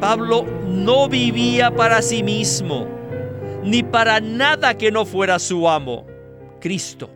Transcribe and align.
Pablo 0.00 0.44
no 0.66 1.08
vivía 1.08 1.74
para 1.74 2.02
sí 2.02 2.22
mismo, 2.22 2.88
ni 3.62 3.82
para 3.82 4.20
nada 4.20 4.76
que 4.76 4.90
no 4.90 5.06
fuera 5.06 5.38
su 5.38 5.68
amo, 5.68 6.06
Cristo. 6.60 7.10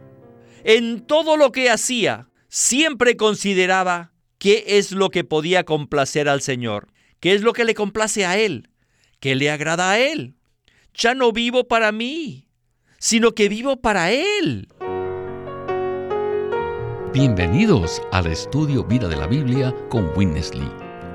En 0.65 1.01
todo 1.01 1.37
lo 1.37 1.53
que 1.53 1.71
hacía, 1.71 2.29
siempre 2.49 3.17
consideraba 3.17 4.13
qué 4.39 4.65
es 4.67 4.93
lo 4.93 5.11
que 5.11 5.25
podía 5.25 5.65
complacer 5.65 6.29
al 6.29 6.41
Señor, 6.41 6.89
qué 7.21 7.35
es 7.35 7.43
lo 7.43 7.53
que 7.53 7.65
le 7.65 7.75
complace 7.75 8.25
a 8.25 8.39
Él, 8.39 8.71
qué 9.21 9.35
le 9.35 9.51
agrada 9.51 9.91
a 9.91 9.99
Él. 9.99 10.35
Ya 10.95 11.15
no 11.15 11.33
vivo 11.33 11.69
para 11.69 11.93
mí, 11.93 12.49
sino 12.99 13.33
que 13.33 13.49
vivo 13.49 13.81
para 13.81 14.13
Él. 14.13 14.69
Bienvenidos 17.13 18.03
al 18.13 18.27
estudio 18.27 18.85
Vida 18.85 19.09
de 19.09 19.17
la 19.17 19.27
Biblia 19.27 19.75
con 19.89 20.11
Witness 20.17 20.55
Lee. 20.55 20.88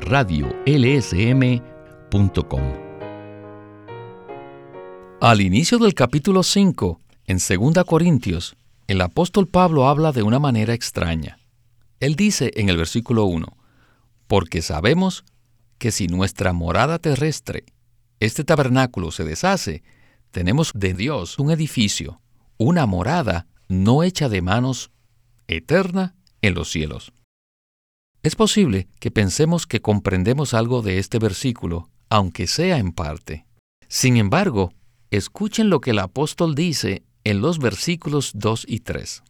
radiolsm.com. 0.00 1.60
Al 5.20 5.40
inicio 5.40 5.78
del 5.78 5.94
capítulo 5.94 6.42
5, 6.42 7.00
en 7.26 7.36
2 7.36 7.84
Corintios, 7.84 8.56
el 8.86 9.00
apóstol 9.02 9.46
Pablo 9.46 9.86
habla 9.86 10.12
de 10.12 10.22
una 10.22 10.38
manera 10.38 10.74
extraña. 10.74 11.38
Él 12.00 12.16
dice 12.16 12.50
en 12.56 12.70
el 12.70 12.76
versículo 12.76 13.26
1, 13.26 13.56
porque 14.26 14.62
sabemos 14.62 15.24
que 15.78 15.90
si 15.92 16.08
nuestra 16.08 16.52
morada 16.52 16.98
terrestre, 16.98 17.64
este 18.18 18.44
tabernáculo 18.44 19.10
se 19.10 19.24
deshace, 19.24 19.82
tenemos 20.30 20.72
de 20.74 20.94
Dios 20.94 21.38
un 21.38 21.50
edificio, 21.50 22.20
una 22.56 22.86
morada 22.86 23.46
no 23.68 24.02
hecha 24.02 24.28
de 24.28 24.42
manos, 24.42 24.90
eterna 25.48 26.14
en 26.42 26.54
los 26.54 26.70
cielos. 26.70 27.12
Es 28.22 28.36
posible 28.36 28.88
que 28.98 29.10
pensemos 29.10 29.66
que 29.66 29.80
comprendemos 29.80 30.52
algo 30.52 30.82
de 30.82 30.98
este 30.98 31.18
versículo, 31.18 31.88
aunque 32.10 32.46
sea 32.46 32.76
en 32.76 32.92
parte. 32.92 33.46
Sin 33.88 34.18
embargo, 34.18 34.74
escuchen 35.10 35.70
lo 35.70 35.80
que 35.80 35.92
el 35.92 36.00
apóstol 36.00 36.54
dice 36.54 37.02
en 37.24 37.40
los 37.40 37.58
versículos 37.58 38.32
2 38.34 38.66
y 38.68 38.80
3. 38.80 39.22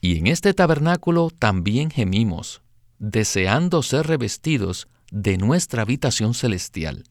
Y 0.00 0.18
en 0.18 0.26
este 0.26 0.52
tabernáculo 0.52 1.30
también 1.30 1.90
gemimos, 1.90 2.62
deseando 2.98 3.84
ser 3.84 4.08
revestidos 4.08 4.88
de 5.12 5.38
nuestra 5.38 5.82
habitación 5.82 6.34
celestial, 6.34 7.04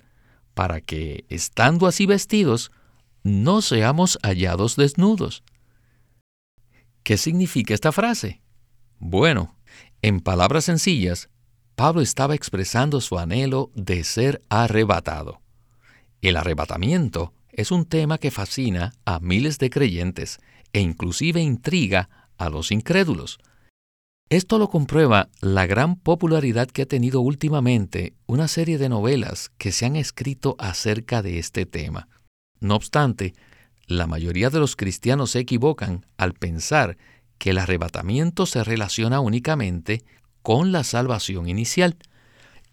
para 0.54 0.82
que, 0.82 1.24
estando 1.30 1.88
así 1.88 2.06
vestidos, 2.06 2.70
no 3.24 3.62
seamos 3.62 4.20
hallados 4.24 4.76
desnudos. 4.76 5.44
¿Qué 7.04 7.16
significa 7.16 7.74
esta 7.74 7.94
frase? 7.94 8.42
Bueno, 9.00 9.56
en 10.02 10.20
palabras 10.20 10.66
sencillas, 10.66 11.30
Pablo 11.76 12.02
estaba 12.02 12.36
expresando 12.36 13.02
su 13.02 13.18
anhelo 13.18 13.72
de 13.76 14.04
ser 14.04 14.42
arrebatado. 14.50 15.42
El 16.22 16.38
arrebatamiento 16.38 17.34
es 17.50 17.72
un 17.72 17.86
tema 17.86 18.18
que 18.18 18.32
fascina 18.32 18.94
a 19.06 19.20
miles 19.20 19.58
de 19.60 19.70
creyentes 19.70 20.40
e 20.74 20.80
inclusive 20.80 21.42
intriga 21.42 22.10
a 22.38 22.50
los 22.50 22.72
incrédulos. 22.72 23.40
Esto 24.30 24.58
lo 24.58 24.70
comprueba 24.70 25.30
la 25.42 25.66
gran 25.66 25.98
popularidad 25.98 26.68
que 26.68 26.84
ha 26.84 26.86
tenido 26.86 27.20
últimamente 27.20 28.14
una 28.28 28.48
serie 28.48 28.78
de 28.78 28.88
novelas 28.88 29.52
que 29.58 29.72
se 29.72 29.86
han 29.86 29.96
escrito 29.96 30.56
acerca 30.58 31.22
de 31.22 31.38
este 31.38 31.66
tema. 31.66 32.08
No 32.60 32.76
obstante, 32.76 33.34
la 33.88 34.08
mayoría 34.08 34.50
de 34.50 34.60
los 34.60 34.78
cristianos 34.78 35.32
se 35.32 35.40
equivocan 35.40 36.06
al 36.16 36.34
pensar 36.34 36.98
que 37.42 37.50
el 37.50 37.58
arrebatamiento 37.58 38.46
se 38.46 38.64
relaciona 38.64 39.20
únicamente 39.20 40.04
con 40.44 40.72
la 40.72 40.84
salvación 40.84 41.50
inicial. 41.50 41.98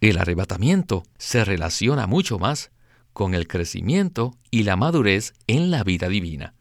El 0.02 0.18
arrebatamiento 0.18 1.04
se 1.16 1.42
relaciona 1.42 2.06
mucho 2.06 2.38
más 2.38 2.70
con 3.14 3.32
el 3.32 3.48
crecimiento 3.48 4.36
y 4.50 4.64
la 4.64 4.76
madurez 4.76 5.32
en 5.46 5.70
la 5.70 5.84
vida 5.84 6.10
divina. 6.10 6.52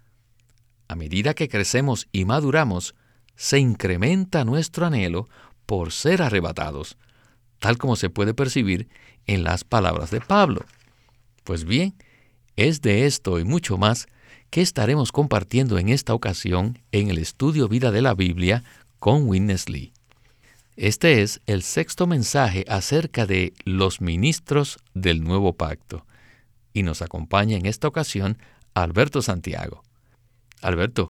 A 0.87 0.95
medida 0.95 1.33
que 1.33 1.49
crecemos 1.49 2.07
y 2.13 2.23
maduramos, 2.23 2.95
se 3.35 3.59
incrementa 3.59 4.45
nuestro 4.45 4.85
anhelo 4.85 5.27
por 5.65 5.91
ser 5.91 6.21
arrebatados, 6.21 6.97
tal 7.59 7.77
como 7.77 7.97
se 7.97 8.09
puede 8.09 8.33
percibir 8.33 8.87
en 9.25 9.43
las 9.43 9.65
palabras 9.65 10.11
de 10.11 10.21
Pablo. 10.21 10.61
Pues 11.43 11.65
bien, 11.65 11.93
es 12.55 12.79
de 12.79 13.05
esto 13.05 13.37
y 13.37 13.43
mucho 13.43 13.77
más 13.77 14.07
que 14.49 14.61
estaremos 14.61 15.11
compartiendo 15.11 15.77
en 15.77 15.89
esta 15.89 16.13
ocasión 16.13 16.79
en 16.91 17.09
el 17.09 17.17
estudio 17.17 17.67
Vida 17.67 17.91
de 17.91 18.01
la 18.01 18.13
Biblia 18.13 18.63
con 18.99 19.27
Witness 19.27 19.69
Lee. 19.69 19.93
Este 20.75 21.23
es 21.23 21.41
el 21.47 21.63
sexto 21.63 22.05
mensaje 22.05 22.63
acerca 22.67 23.25
de 23.25 23.53
los 23.65 23.99
ministros 23.99 24.77
del 24.93 25.23
nuevo 25.23 25.53
pacto 25.53 26.05
y 26.71 26.83
nos 26.83 27.01
acompaña 27.01 27.57
en 27.57 27.65
esta 27.65 27.87
ocasión 27.87 28.37
Alberto 28.75 29.23
Santiago. 29.23 29.83
Alberto, 30.61 31.09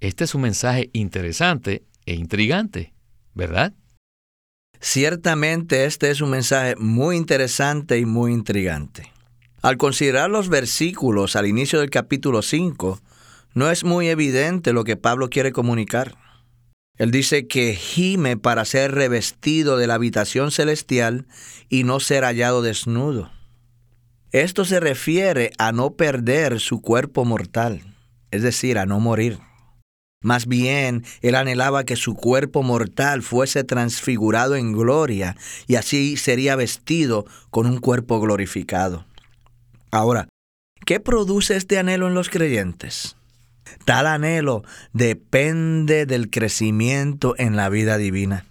este 0.00 0.24
es 0.24 0.34
un 0.34 0.42
mensaje 0.42 0.90
interesante 0.92 1.84
e 2.06 2.14
intrigante, 2.14 2.92
¿verdad? 3.34 3.72
Ciertamente 4.80 5.86
este 5.86 6.10
es 6.10 6.20
un 6.20 6.30
mensaje 6.30 6.74
muy 6.76 7.16
interesante 7.16 7.98
y 7.98 8.04
muy 8.04 8.32
intrigante. 8.32 9.13
Al 9.64 9.78
considerar 9.78 10.28
los 10.28 10.50
versículos 10.50 11.36
al 11.36 11.46
inicio 11.46 11.80
del 11.80 11.88
capítulo 11.88 12.42
5, 12.42 13.00
no 13.54 13.70
es 13.70 13.82
muy 13.82 14.08
evidente 14.08 14.74
lo 14.74 14.84
que 14.84 14.98
Pablo 14.98 15.30
quiere 15.30 15.52
comunicar. 15.52 16.18
Él 16.98 17.10
dice 17.10 17.46
que 17.46 17.74
gime 17.74 18.36
para 18.36 18.66
ser 18.66 18.92
revestido 18.92 19.78
de 19.78 19.86
la 19.86 19.94
habitación 19.94 20.50
celestial 20.50 21.26
y 21.70 21.84
no 21.84 21.98
ser 21.98 22.24
hallado 22.24 22.60
desnudo. 22.60 23.30
Esto 24.32 24.66
se 24.66 24.80
refiere 24.80 25.50
a 25.56 25.72
no 25.72 25.94
perder 25.94 26.60
su 26.60 26.82
cuerpo 26.82 27.24
mortal, 27.24 27.80
es 28.32 28.42
decir, 28.42 28.76
a 28.76 28.84
no 28.84 29.00
morir. 29.00 29.38
Más 30.20 30.46
bien, 30.46 31.06
él 31.22 31.36
anhelaba 31.36 31.84
que 31.84 31.96
su 31.96 32.16
cuerpo 32.16 32.62
mortal 32.62 33.22
fuese 33.22 33.64
transfigurado 33.64 34.56
en 34.56 34.74
gloria 34.74 35.38
y 35.66 35.76
así 35.76 36.18
sería 36.18 36.54
vestido 36.54 37.24
con 37.48 37.64
un 37.64 37.78
cuerpo 37.78 38.20
glorificado. 38.20 39.06
Ahora, 39.94 40.26
¿qué 40.84 40.98
produce 40.98 41.54
este 41.54 41.78
anhelo 41.78 42.08
en 42.08 42.14
los 42.14 42.28
creyentes? 42.28 43.16
Tal 43.84 44.08
anhelo 44.08 44.64
depende 44.92 46.04
del 46.04 46.30
crecimiento 46.30 47.36
en 47.38 47.54
la 47.54 47.68
vida 47.68 47.96
divina. 47.96 48.44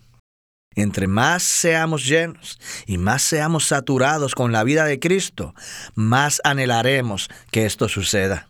Entre 0.74 1.08
más 1.08 1.44
seamos 1.44 2.08
llenos 2.08 2.62
y 2.88 2.98
más 2.98 3.24
seamos 3.24 3.66
saturados 3.66 4.36
con 4.36 4.54
la 4.54 4.64
vida 4.64 4.86
de 4.86 5.02
Cristo, 5.02 5.54
más 5.96 6.40
anhelaremos 6.46 7.28
que 7.52 7.66
esto 7.66 7.90
suceda. 7.90 8.48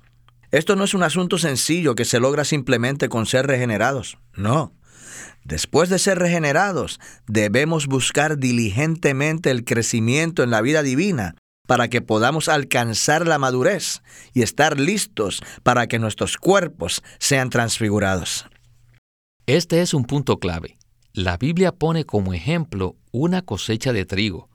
Esto 0.51 0.75
no 0.75 0.83
es 0.83 0.93
un 0.93 1.01
asunto 1.01 1.39
sencillo 1.39 1.95
que 1.95 2.05
se 2.05 2.19
logra 2.19 2.43
simplemente 2.43 3.09
con 3.09 3.25
ser 3.25 3.47
regenerados. 3.47 4.19
No. 4.35 4.71
Después 5.43 5.89
de 5.89 5.97
ser 5.97 6.19
regenerados, 6.19 6.99
debemos 7.25 7.87
buscar 7.87 8.37
diligentemente 8.37 9.49
el 9.49 9.65
crecimiento 9.65 10.43
en 10.43 10.51
la 10.51 10.61
vida 10.61 10.83
divina 10.83 11.33
para 11.65 11.87
que 11.87 12.01
podamos 12.01 12.49
alcanzar 12.49 13.25
la 13.25 13.39
madurez 13.39 14.01
y 14.33 14.41
estar 14.41 14.79
listos 14.79 15.41
para 15.63 15.87
que 15.87 15.97
nuestros 15.97 16.37
cuerpos 16.37 17.01
sean 17.19 17.49
transfigurados. 17.49 18.47
Este 19.45 19.81
es 19.81 19.93
un 19.93 20.03
punto 20.03 20.39
clave. 20.39 20.77
La 21.13 21.37
Biblia 21.37 21.71
pone 21.71 22.05
como 22.05 22.33
ejemplo 22.33 22.97
una 23.11 23.43
cosecha 23.43 23.93
de 23.93 24.05
trigo. 24.05 24.49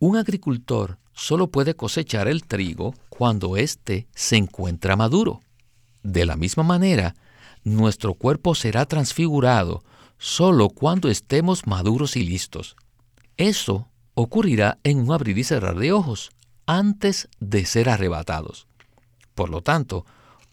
Un 0.00 0.16
agricultor 0.16 0.98
solo 1.12 1.48
puede 1.48 1.74
cosechar 1.74 2.26
el 2.26 2.44
trigo 2.44 2.94
cuando 3.08 3.56
éste 3.56 4.08
se 4.14 4.36
encuentra 4.36 4.96
maduro. 4.96 5.40
De 6.02 6.26
la 6.26 6.34
misma 6.34 6.64
manera, 6.64 7.14
nuestro 7.62 8.14
cuerpo 8.14 8.56
será 8.56 8.84
transfigurado 8.86 9.84
solo 10.18 10.70
cuando 10.70 11.08
estemos 11.08 11.68
maduros 11.68 12.16
y 12.16 12.24
listos. 12.24 12.74
Eso 13.36 13.88
ocurrirá 14.14 14.78
en 14.82 14.98
un 14.98 15.12
abrir 15.12 15.38
y 15.38 15.44
cerrar 15.44 15.76
de 15.76 15.92
ojos 15.92 16.30
antes 16.68 17.28
de 17.40 17.64
ser 17.64 17.88
arrebatados. 17.88 18.68
Por 19.34 19.48
lo 19.48 19.62
tanto, 19.62 20.04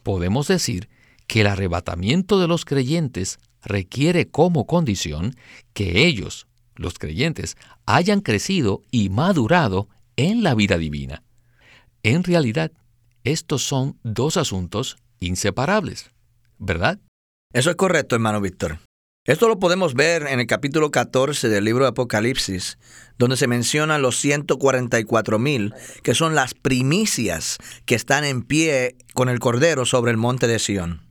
podemos 0.01 0.47
decir 0.47 0.89
que 1.27 1.41
el 1.41 1.47
arrebatamiento 1.47 2.39
de 2.39 2.47
los 2.47 2.63
creyentes 2.63 3.37
requiere 3.61 4.29
como 4.29 4.65
condición 4.65 5.35
que 5.73 6.07
ellos, 6.07 6.47
los 6.75 6.97
creyentes, 6.97 7.57
hayan 7.85 8.21
crecido 8.21 8.81
y 8.91 9.09
madurado 9.09 9.89
en 10.15 10.41
la 10.41 10.55
vida 10.55 10.77
divina. 10.77 11.21
En 12.01 12.23
realidad, 12.23 12.71
estos 13.25 13.63
son 13.63 13.99
dos 14.03 14.37
asuntos 14.37 14.97
inseparables, 15.19 16.11
¿verdad? 16.57 16.99
Eso 17.51 17.71
es 17.71 17.75
correcto, 17.75 18.15
hermano 18.15 18.39
Víctor. 18.39 18.79
Esto 19.25 19.47
lo 19.47 19.57
podemos 19.57 19.95
ver 19.95 20.27
en 20.27 20.39
el 20.39 20.45
capítulo 20.45 20.91
14 20.91 21.49
del 21.49 21.65
libro 21.65 21.83
de 21.83 21.89
Apocalipsis, 21.89 22.77
donde 23.17 23.37
se 23.37 23.47
mencionan 23.47 24.03
los 24.03 24.19
144 24.19 25.39
mil, 25.39 25.73
que 26.03 26.13
son 26.13 26.35
las 26.35 26.53
primicias 26.53 27.57
que 27.87 27.95
están 27.95 28.23
en 28.23 28.43
pie 28.43 28.95
con 29.15 29.27
el 29.27 29.39
Cordero 29.39 29.85
sobre 29.85 30.11
el 30.11 30.17
monte 30.17 30.45
de 30.45 30.59
Sión. 30.59 31.01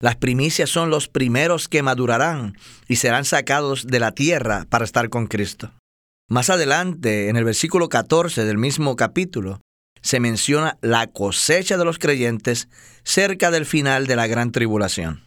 Las 0.00 0.14
primicias 0.14 0.70
son 0.70 0.90
los 0.90 1.08
primeros 1.08 1.66
que 1.66 1.82
madurarán 1.82 2.56
y 2.86 2.94
serán 2.94 3.24
sacados 3.24 3.88
de 3.88 3.98
la 3.98 4.12
tierra 4.12 4.64
para 4.70 4.84
estar 4.84 5.08
con 5.08 5.26
Cristo. 5.26 5.72
Más 6.28 6.50
adelante, 6.50 7.28
en 7.28 7.36
el 7.36 7.42
versículo 7.42 7.88
14 7.88 8.44
del 8.44 8.58
mismo 8.58 8.94
capítulo, 8.94 9.60
se 10.00 10.20
menciona 10.20 10.78
la 10.80 11.08
cosecha 11.08 11.76
de 11.76 11.84
los 11.84 11.98
creyentes 11.98 12.68
cerca 13.02 13.50
del 13.50 13.66
final 13.66 14.06
de 14.06 14.14
la 14.14 14.28
gran 14.28 14.52
tribulación. 14.52 15.24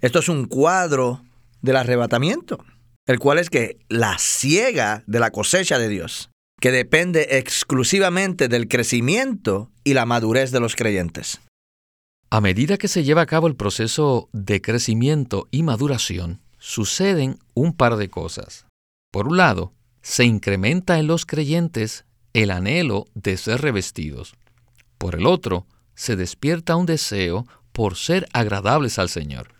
Esto 0.00 0.20
es 0.20 0.30
un 0.30 0.46
cuadro 0.46 1.27
del 1.62 1.76
arrebatamiento, 1.76 2.64
el 3.06 3.18
cual 3.18 3.38
es 3.38 3.50
que 3.50 3.78
la 3.88 4.18
ciega 4.18 5.02
de 5.06 5.20
la 5.20 5.30
cosecha 5.30 5.78
de 5.78 5.88
Dios, 5.88 6.30
que 6.60 6.70
depende 6.70 7.38
exclusivamente 7.38 8.48
del 8.48 8.68
crecimiento 8.68 9.70
y 9.84 9.94
la 9.94 10.06
madurez 10.06 10.50
de 10.50 10.60
los 10.60 10.76
creyentes. 10.76 11.40
A 12.30 12.40
medida 12.40 12.76
que 12.76 12.88
se 12.88 13.04
lleva 13.04 13.22
a 13.22 13.26
cabo 13.26 13.46
el 13.46 13.56
proceso 13.56 14.28
de 14.32 14.60
crecimiento 14.60 15.48
y 15.50 15.62
maduración, 15.62 16.42
suceden 16.58 17.38
un 17.54 17.72
par 17.72 17.96
de 17.96 18.10
cosas. 18.10 18.66
Por 19.10 19.28
un 19.28 19.38
lado, 19.38 19.72
se 20.02 20.24
incrementa 20.24 20.98
en 20.98 21.06
los 21.06 21.24
creyentes 21.24 22.04
el 22.34 22.50
anhelo 22.50 23.06
de 23.14 23.36
ser 23.36 23.62
revestidos. 23.62 24.34
Por 24.98 25.14
el 25.14 25.26
otro, 25.26 25.66
se 25.94 26.16
despierta 26.16 26.76
un 26.76 26.86
deseo 26.86 27.46
por 27.72 27.96
ser 27.96 28.28
agradables 28.32 28.98
al 28.98 29.08
Señor. 29.08 29.57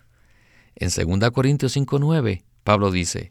En 0.75 0.89
2 0.89 1.31
Corintios 1.31 1.75
5:9, 1.75 2.43
Pablo 2.63 2.91
dice, 2.91 3.29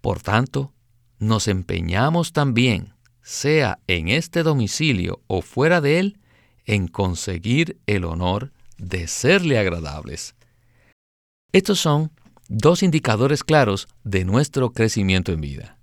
Por 0.00 0.20
tanto, 0.20 0.72
nos 1.18 1.48
empeñamos 1.48 2.32
también, 2.32 2.94
sea 3.22 3.78
en 3.86 4.08
este 4.08 4.42
domicilio 4.42 5.20
o 5.26 5.42
fuera 5.42 5.80
de 5.80 5.98
él, 5.98 6.18
en 6.64 6.88
conseguir 6.88 7.78
el 7.86 8.04
honor 8.04 8.52
de 8.78 9.06
serle 9.06 9.58
agradables. 9.58 10.34
Estos 11.52 11.78
son 11.80 12.10
dos 12.48 12.82
indicadores 12.82 13.44
claros 13.44 13.88
de 14.04 14.24
nuestro 14.24 14.72
crecimiento 14.72 15.32
en 15.32 15.40
vida. 15.40 15.78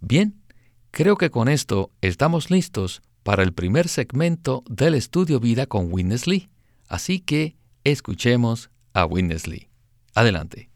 Bien, 0.00 0.42
creo 0.90 1.16
que 1.16 1.30
con 1.30 1.48
esto 1.48 1.90
estamos 2.00 2.50
listos 2.50 3.02
para 3.22 3.42
el 3.42 3.52
primer 3.52 3.88
segmento 3.88 4.64
del 4.68 4.94
estudio 4.94 5.40
vida 5.40 5.66
con 5.66 5.92
Witness 5.92 6.26
Lee. 6.26 6.50
Así 6.88 7.20
que 7.20 7.56
escuchemos 7.84 8.70
a 8.92 9.06
Witness 9.06 9.46
Lee. 9.46 9.68
Adelante. 10.14 10.70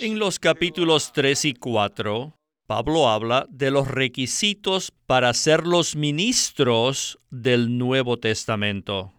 En 0.00 0.18
los 0.18 0.38
capítulos 0.40 1.12
3 1.12 1.44
y 1.44 1.54
4, 1.54 2.36
Pablo 2.66 3.08
habla 3.08 3.46
de 3.50 3.70
los 3.70 3.88
requisitos 3.88 4.92
para 5.06 5.32
ser 5.32 5.64
los 5.64 5.94
ministros 5.94 7.20
del 7.30 7.78
Nuevo 7.78 8.18
Testamento. 8.18 9.12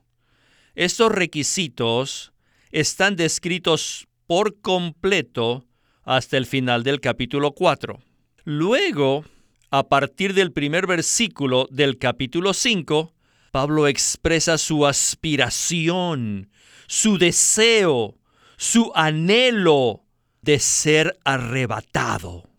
Estos 0.76 1.12
requisitos 1.12 2.34
están 2.72 3.16
descritos 3.16 4.08
por 4.28 4.60
completo 4.60 5.66
hasta 6.04 6.36
el 6.36 6.46
final 6.46 6.84
del 6.84 7.00
capítulo 7.00 7.54
4. 7.54 8.00
Luego, 8.44 9.24
a 9.72 9.88
partir 9.88 10.34
del 10.34 10.52
primer 10.52 10.86
versículo 10.86 11.68
del 11.72 11.98
capítulo 11.98 12.54
5, 12.54 13.14
Pablo 13.52 13.88
expresa 13.88 14.58
su 14.58 14.86
aspiración 14.86 16.50
su 16.88 17.18
deseo, 17.18 18.18
su 18.58 18.92
anhelo 18.96 20.06
de 20.42 20.60
ser 20.60 21.18
arrebatado. 21.24 22.50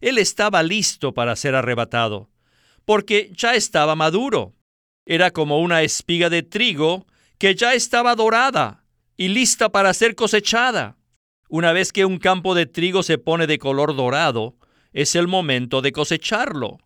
Él 0.00 0.18
estaba 0.18 0.62
listo 0.62 1.14
para 1.14 1.34
ser 1.36 1.54
arrebatado, 1.54 2.30
porque 2.84 3.32
ya 3.34 3.54
estaba 3.54 3.96
maduro. 3.96 4.54
Era 5.06 5.30
como 5.30 5.60
una 5.60 5.82
espiga 5.82 6.30
de 6.30 6.42
trigo 6.42 7.06
que 7.38 7.54
ya 7.54 7.74
estaba 7.74 8.14
dorada 8.14 8.84
y 9.16 9.28
lista 9.28 9.70
para 9.70 9.92
ser 9.94 10.14
cosechada. 10.14 10.96
Una 11.48 11.72
vez 11.72 11.92
que 11.92 12.04
un 12.04 12.18
campo 12.18 12.54
de 12.54 12.66
trigo 12.66 13.02
se 13.02 13.18
pone 13.18 13.46
de 13.46 13.58
color 13.58 13.96
dorado, 13.96 14.56
es 14.92 15.14
el 15.14 15.28
momento 15.28 15.80
de 15.80 15.92
cosecharlo. 15.92 16.78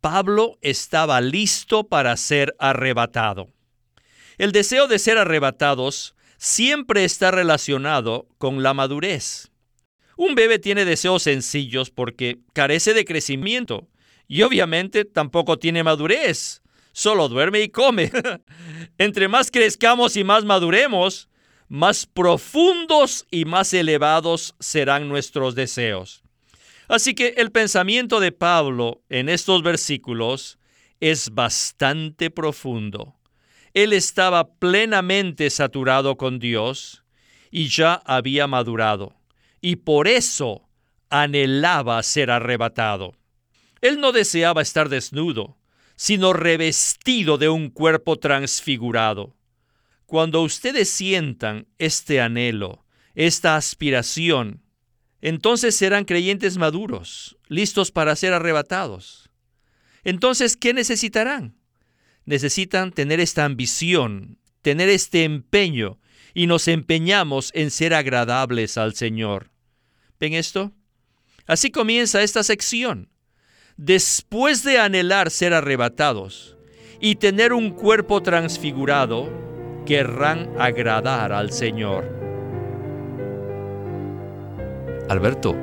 Pablo 0.00 0.58
estaba 0.62 1.20
listo 1.20 1.88
para 1.88 2.16
ser 2.16 2.54
arrebatado. 2.58 3.55
El 4.38 4.52
deseo 4.52 4.86
de 4.86 4.98
ser 4.98 5.18
arrebatados 5.18 6.14
siempre 6.38 7.04
está 7.04 7.30
relacionado 7.30 8.28
con 8.38 8.62
la 8.62 8.74
madurez. 8.74 9.50
Un 10.16 10.34
bebé 10.34 10.58
tiene 10.58 10.84
deseos 10.84 11.22
sencillos 11.22 11.90
porque 11.90 12.40
carece 12.52 12.94
de 12.94 13.04
crecimiento 13.04 13.88
y 14.28 14.42
obviamente 14.42 15.04
tampoco 15.04 15.58
tiene 15.58 15.82
madurez. 15.82 16.62
Solo 16.92 17.28
duerme 17.28 17.60
y 17.60 17.68
come. 17.68 18.10
Entre 18.98 19.28
más 19.28 19.50
crezcamos 19.50 20.16
y 20.16 20.24
más 20.24 20.44
maduremos, 20.44 21.28
más 21.68 22.06
profundos 22.06 23.26
y 23.30 23.44
más 23.44 23.74
elevados 23.74 24.54
serán 24.58 25.08
nuestros 25.08 25.54
deseos. 25.54 26.22
Así 26.88 27.14
que 27.14 27.34
el 27.36 27.50
pensamiento 27.50 28.20
de 28.20 28.32
Pablo 28.32 29.02
en 29.08 29.28
estos 29.28 29.62
versículos 29.62 30.58
es 31.00 31.30
bastante 31.30 32.30
profundo. 32.30 33.14
Él 33.76 33.92
estaba 33.92 34.54
plenamente 34.54 35.50
saturado 35.50 36.16
con 36.16 36.38
Dios 36.38 37.04
y 37.50 37.68
ya 37.68 38.00
había 38.06 38.46
madurado, 38.46 39.20
y 39.60 39.76
por 39.76 40.08
eso 40.08 40.66
anhelaba 41.10 42.02
ser 42.02 42.30
arrebatado. 42.30 43.18
Él 43.82 44.00
no 44.00 44.12
deseaba 44.12 44.62
estar 44.62 44.88
desnudo, 44.88 45.58
sino 45.94 46.32
revestido 46.32 47.36
de 47.36 47.50
un 47.50 47.68
cuerpo 47.68 48.16
transfigurado. 48.18 49.36
Cuando 50.06 50.40
ustedes 50.40 50.88
sientan 50.88 51.66
este 51.76 52.22
anhelo, 52.22 52.86
esta 53.14 53.56
aspiración, 53.56 54.62
entonces 55.20 55.76
serán 55.76 56.06
creyentes 56.06 56.56
maduros, 56.56 57.36
listos 57.48 57.90
para 57.90 58.16
ser 58.16 58.32
arrebatados. 58.32 59.28
Entonces, 60.02 60.56
¿qué 60.56 60.72
necesitarán? 60.72 61.55
Necesitan 62.26 62.92
tener 62.92 63.20
esta 63.20 63.44
ambición, 63.44 64.38
tener 64.62 64.88
este 64.88 65.24
empeño, 65.24 65.98
y 66.34 66.46
nos 66.46 66.68
empeñamos 66.68 67.50
en 67.54 67.70
ser 67.70 67.94
agradables 67.94 68.76
al 68.76 68.94
Señor. 68.94 69.50
¿Ven 70.20 70.34
esto? 70.34 70.72
Así 71.46 71.70
comienza 71.70 72.22
esta 72.22 72.42
sección. 72.42 73.08
Después 73.78 74.62
de 74.62 74.78
anhelar 74.78 75.30
ser 75.30 75.54
arrebatados 75.54 76.56
y 77.00 77.14
tener 77.14 77.54
un 77.54 77.70
cuerpo 77.70 78.22
transfigurado, 78.22 79.30
querrán 79.86 80.50
agradar 80.58 81.32
al 81.32 81.52
Señor. 81.52 82.04
Alberto, 85.08 85.56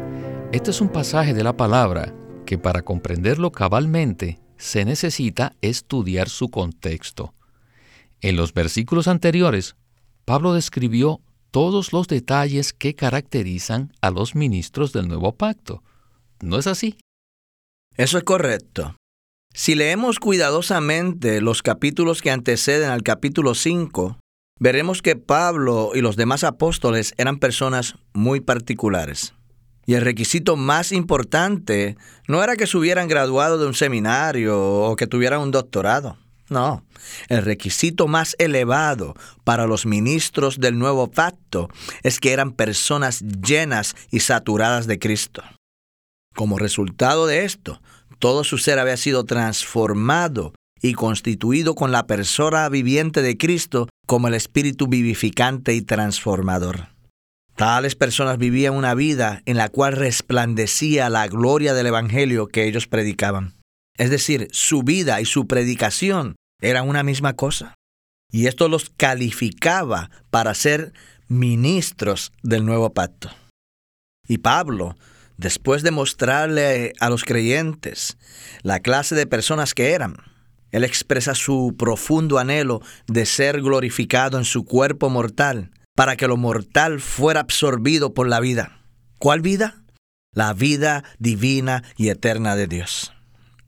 este 0.51 0.72
es 0.72 0.82
un 0.82 0.89
pasaje 0.89 1.34
de 1.36 1.43
la 1.43 1.55
palabra 1.55 2.15
que 2.46 2.58
para 2.58 2.82
comprenderlo 2.82 3.51
cabalmente 3.51 4.39
se 4.57 4.86
necesita 4.86 5.55
estudiar 5.62 6.29
su 6.29 6.50
contexto. 6.50 7.33
En 8.22 8.36
los 8.36 8.53
versículos 8.53 9.07
anteriores, 9.07 9.75
Pablo 10.25 10.53
describió 10.53 11.22
todos 11.51 11.93
los 11.93 12.07
detalles 12.07 12.74
que 12.74 12.95
caracterizan 12.95 13.93
a 14.01 14.10
los 14.10 14.36
ministros 14.36 14.93
del 14.93 15.07
nuevo 15.07 15.36
pacto. 15.36 15.83
¿No 16.41 16.57
es 16.57 16.67
así? 16.67 16.98
Eso 17.95 18.17
es 18.17 18.24
correcto. 18.24 18.95
Si 19.53 19.75
leemos 19.75 20.17
cuidadosamente 20.17 21.41
los 21.41 21.62
capítulos 21.62 22.24
que 22.24 22.31
anteceden 22.31 22.89
al 22.89 23.03
capítulo 23.03 23.53
5, 23.53 24.17
veremos 24.60 25.03
que 25.03 25.15
Pablo 25.15 25.91
y 25.93 26.01
los 26.01 26.15
demás 26.15 26.43
apóstoles 26.43 27.13
eran 27.17 27.38
personas 27.38 27.95
muy 28.13 28.39
particulares. 28.39 29.36
Y 29.86 29.96
el 29.96 30.02
requisito 30.02 30.56
más 30.56 30.92
importante 30.92 31.98
no 32.28 32.44
era 32.44 32.56
que 32.56 32.68
se 32.68 32.78
hubieran 32.78 33.08
graduado 33.08 33.58
de 33.58 33.68
un 33.68 33.74
seminario 33.74 34.60
o 34.60 34.96
que 34.96 35.08
tuvieran 35.08 35.42
un 35.42 35.52
doctorado. 35.52 36.18
No, 36.50 36.84
el 37.30 37.44
requisito 37.44 38.08
más 38.08 38.36
elevado 38.38 39.16
para 39.44 39.66
los 39.66 39.86
ministros 39.86 40.60
del 40.60 40.78
nuevo 40.78 41.10
pacto 41.10 41.70
es 42.04 42.20
que 42.20 42.32
eran 42.32 42.52
personas 42.52 43.22
llenas 43.22 43.96
y 44.12 44.20
saturadas 44.20 44.88
de 44.88 45.00
Cristo. 45.00 45.42
Como 46.36 46.58
resultado 46.58 47.28
de 47.28 47.46
esto, 47.46 47.82
todo 48.20 48.44
su 48.44 48.58
ser 48.58 48.80
había 48.80 48.98
sido 48.98 49.25
transformado 49.25 50.54
y 50.82 50.94
constituido 50.94 51.75
con 51.75 51.92
la 51.92 52.08
persona 52.08 52.68
viviente 52.70 53.22
de 53.22 53.38
Cristo 53.38 53.88
como 54.06 54.28
el 54.28 54.34
espíritu 54.34 54.88
vivificante 54.88 55.74
y 55.74 55.82
transformador. 55.82 56.93
Tales 57.55 57.95
personas 57.95 58.38
vivían 58.38 58.74
una 58.74 58.95
vida 58.95 59.41
en 59.45 59.57
la 59.57 59.69
cual 59.69 59.93
resplandecía 59.93 61.10
la 61.10 61.27
gloria 61.27 61.74
del 61.74 61.88
Evangelio 61.88 62.48
que 62.48 62.65
ellos 62.65 62.88
predicaban. 62.88 63.53
Es 63.98 64.10
decir, 64.10 64.48
su 64.51 64.81
vida 64.81 65.22
y 65.22 65.25
su 65.25 65.45
predicación 65.48 66.36
eran 66.62 66.89
una 66.89 67.03
misma 67.03 67.33
cosa. 67.33 67.75
Y 68.31 68.48
esto 68.48 68.67
los 68.67 68.89
calificaba 68.89 70.10
para 70.31 70.55
ser 70.55 70.93
ministros 71.27 72.31
del 72.41 72.65
nuevo 72.65 72.91
pacto. 72.91 73.29
Y 74.27 74.39
Pablo, 74.39 74.95
después 75.38 75.83
de 75.83 75.91
mostrarle 75.91 76.93
a 77.00 77.10
los 77.12 77.24
creyentes 77.24 78.17
la 78.63 78.79
clase 78.79 79.13
de 79.13 79.27
personas 79.27 79.75
que 79.75 79.91
eran, 79.91 80.17
él 80.72 80.83
expresa 80.83 81.36
su 81.36 81.75
profundo 81.77 82.39
anhelo 82.39 82.81
de 83.05 83.27
ser 83.27 83.62
glorificado 83.62 84.39
en 84.39 84.45
su 84.45 84.65
cuerpo 84.65 85.12
mortal, 85.12 85.69
para 85.96 86.16
que 86.16 86.28
lo 86.28 86.38
mortal 86.38 87.00
fuera 87.00 87.42
absorbido 87.42 88.14
por 88.14 88.28
la 88.28 88.40
vida. 88.40 88.80
¿Cuál 89.20 89.42
vida? 89.42 89.84
La 90.34 90.54
vida 90.54 91.04
divina 91.20 91.84
y 91.98 92.10
eterna 92.10 92.56
de 92.56 92.68
Dios. 92.68 93.14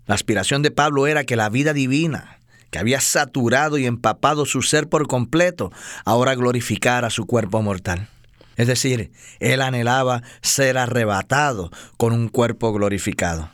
La 0.05 0.15
aspiración 0.15 0.62
de 0.62 0.72
Pablo 0.72 1.08
era 1.08 1.24
que 1.24 1.36
la 1.36 1.50
vida 1.50 1.74
divina, 1.74 2.39
que 2.72 2.79
había 2.79 3.00
saturado 3.00 3.77
y 3.77 3.86
empapado 3.86 4.46
su 4.46 4.62
ser 4.62 4.89
por 4.89 5.08
completo, 5.08 5.72
ahora 6.05 6.36
glorificara 6.36 7.10
su 7.10 7.25
cuerpo 7.25 7.62
mortal. 7.62 8.10
Es 8.55 8.67
decir, 8.67 9.12
él 9.39 9.62
anhelaba 9.62 10.24
ser 10.41 10.77
arrebatado 10.77 11.72
con 11.98 12.13
un 12.13 12.29
cuerpo 12.29 12.72
glorificado. 12.74 13.51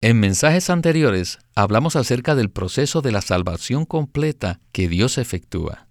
En 0.00 0.18
mensajes 0.18 0.68
anteriores 0.68 1.38
hablamos 1.54 1.96
acerca 1.96 2.34
del 2.34 2.50
proceso 2.50 3.02
de 3.02 3.12
la 3.12 3.22
salvación 3.22 3.86
completa 3.86 4.60
que 4.72 4.88
Dios 4.88 5.16
efectúa. 5.16 5.86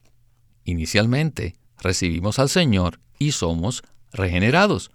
Inicialmente, 0.66 1.56
recibimos 1.82 2.40
al 2.40 2.50
Señor 2.50 3.00
y 3.20 3.32
somos 3.32 3.84
regenerados, 4.14 4.92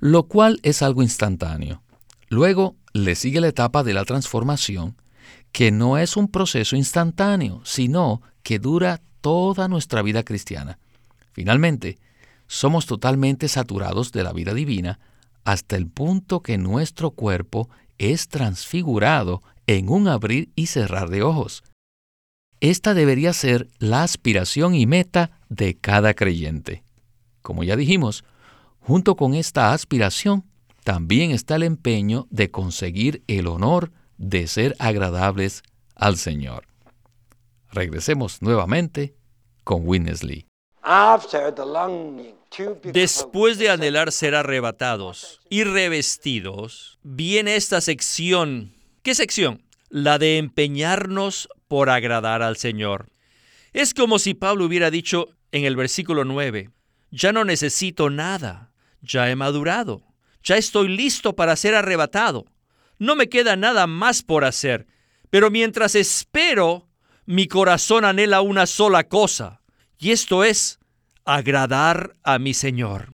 lo 0.00 0.24
cual 0.24 0.60
es 0.62 0.82
algo 0.82 1.02
instantáneo. 1.02 1.82
Luego 2.28 2.76
le 2.92 3.14
sigue 3.14 3.40
la 3.40 3.48
etapa 3.48 3.82
de 3.82 3.94
la 3.94 4.04
transformación, 4.04 4.96
que 5.52 5.70
no 5.70 5.98
es 5.98 6.16
un 6.16 6.28
proceso 6.28 6.76
instantáneo, 6.76 7.60
sino 7.64 8.22
que 8.42 8.58
dura 8.58 9.00
toda 9.20 9.68
nuestra 9.68 10.02
vida 10.02 10.22
cristiana. 10.22 10.78
Finalmente, 11.32 11.98
somos 12.46 12.86
totalmente 12.86 13.48
saturados 13.48 14.12
de 14.12 14.24
la 14.24 14.32
vida 14.32 14.54
divina 14.54 15.00
hasta 15.44 15.76
el 15.76 15.86
punto 15.86 16.40
que 16.42 16.58
nuestro 16.58 17.10
cuerpo 17.10 17.68
es 17.98 18.28
transfigurado 18.28 19.42
en 19.66 19.88
un 19.88 20.08
abrir 20.08 20.50
y 20.54 20.66
cerrar 20.66 21.10
de 21.10 21.22
ojos. 21.22 21.62
Esta 22.60 22.94
debería 22.94 23.32
ser 23.32 23.68
la 23.78 24.02
aspiración 24.02 24.74
y 24.74 24.86
meta 24.86 25.30
de 25.48 25.76
cada 25.76 26.14
creyente. 26.14 26.82
Como 27.42 27.62
ya 27.62 27.76
dijimos, 27.76 28.24
junto 28.80 29.16
con 29.16 29.34
esta 29.34 29.72
aspiración 29.72 30.44
también 30.82 31.30
está 31.30 31.56
el 31.56 31.62
empeño 31.62 32.26
de 32.30 32.50
conseguir 32.50 33.22
el 33.28 33.46
honor 33.46 33.92
de 34.16 34.46
ser 34.48 34.74
agradables 34.78 35.62
al 35.94 36.16
Señor. 36.16 36.66
Regresemos 37.70 38.42
nuevamente 38.42 39.14
con 39.62 39.86
Winnesley. 39.86 40.46
Después 42.84 43.58
de 43.58 43.70
anhelar 43.70 44.10
ser 44.10 44.34
arrebatados 44.34 45.40
y 45.50 45.64
revestidos, 45.64 46.98
viene 47.02 47.56
esta 47.56 47.80
sección. 47.80 48.72
¿Qué 49.02 49.14
sección? 49.14 49.62
La 49.88 50.18
de 50.18 50.38
empeñarnos 50.38 51.48
por 51.66 51.90
agradar 51.90 52.42
al 52.42 52.56
Señor. 52.56 53.10
Es 53.72 53.94
como 53.94 54.18
si 54.18 54.34
Pablo 54.34 54.64
hubiera 54.64 54.90
dicho 54.90 55.28
en 55.52 55.64
el 55.64 55.76
versículo 55.76 56.24
9, 56.24 56.70
ya 57.10 57.32
no 57.32 57.44
necesito 57.44 58.10
nada, 58.10 58.72
ya 59.00 59.30
he 59.30 59.36
madurado, 59.36 60.02
ya 60.42 60.56
estoy 60.56 60.88
listo 60.88 61.36
para 61.36 61.56
ser 61.56 61.74
arrebatado, 61.74 62.46
no 62.98 63.16
me 63.16 63.28
queda 63.28 63.56
nada 63.56 63.86
más 63.86 64.22
por 64.22 64.44
hacer, 64.44 64.86
pero 65.30 65.50
mientras 65.50 65.94
espero, 65.94 66.88
mi 67.26 67.46
corazón 67.46 68.04
anhela 68.04 68.40
una 68.40 68.66
sola 68.66 69.04
cosa, 69.08 69.60
y 69.98 70.10
esto 70.10 70.44
es 70.44 70.78
agradar 71.24 72.14
a 72.22 72.38
mi 72.38 72.54
Señor. 72.54 73.12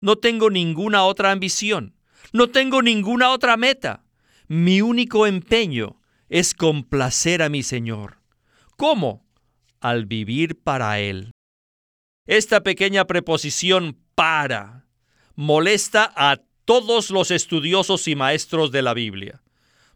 No 0.00 0.16
tengo 0.16 0.50
ninguna 0.50 1.04
otra 1.04 1.32
ambición, 1.32 1.96
no 2.32 2.48
tengo 2.48 2.82
ninguna 2.82 3.30
otra 3.30 3.56
meta. 3.56 4.05
Mi 4.48 4.80
único 4.80 5.26
empeño 5.26 6.00
es 6.28 6.54
complacer 6.54 7.42
a 7.42 7.48
mi 7.48 7.62
Señor. 7.62 8.18
¿Cómo? 8.76 9.24
Al 9.80 10.06
vivir 10.06 10.60
para 10.62 11.00
Él. 11.00 11.32
Esta 12.26 12.62
pequeña 12.62 13.06
preposición 13.06 13.98
para 14.14 14.86
molesta 15.34 16.12
a 16.16 16.40
todos 16.64 17.10
los 17.10 17.30
estudiosos 17.30 18.08
y 18.08 18.14
maestros 18.14 18.72
de 18.72 18.82
la 18.82 18.94
Biblia. 18.94 19.42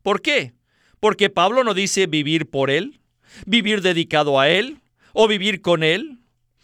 ¿Por 0.03 0.21
qué? 0.21 0.55
Porque 1.01 1.31
Pablo 1.31 1.65
no 1.65 1.75
dice 1.75 2.07
vivir 2.07 2.51
por 2.51 2.71
Él, 2.71 3.01
vivir 3.47 3.83
dedicado 3.83 4.39
a 4.39 4.49
Él 4.49 4.81
o 5.13 5.29
vivir 5.29 5.63
con 5.63 5.83
Él. 5.83 6.19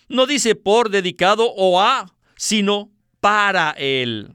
No 0.08 0.26
dice 0.26 0.54
por 0.54 0.90
dedicado 0.90 1.52
o 1.52 1.80
a, 1.80 2.14
sino 2.36 2.90
para 3.20 3.72
Él. 3.72 4.34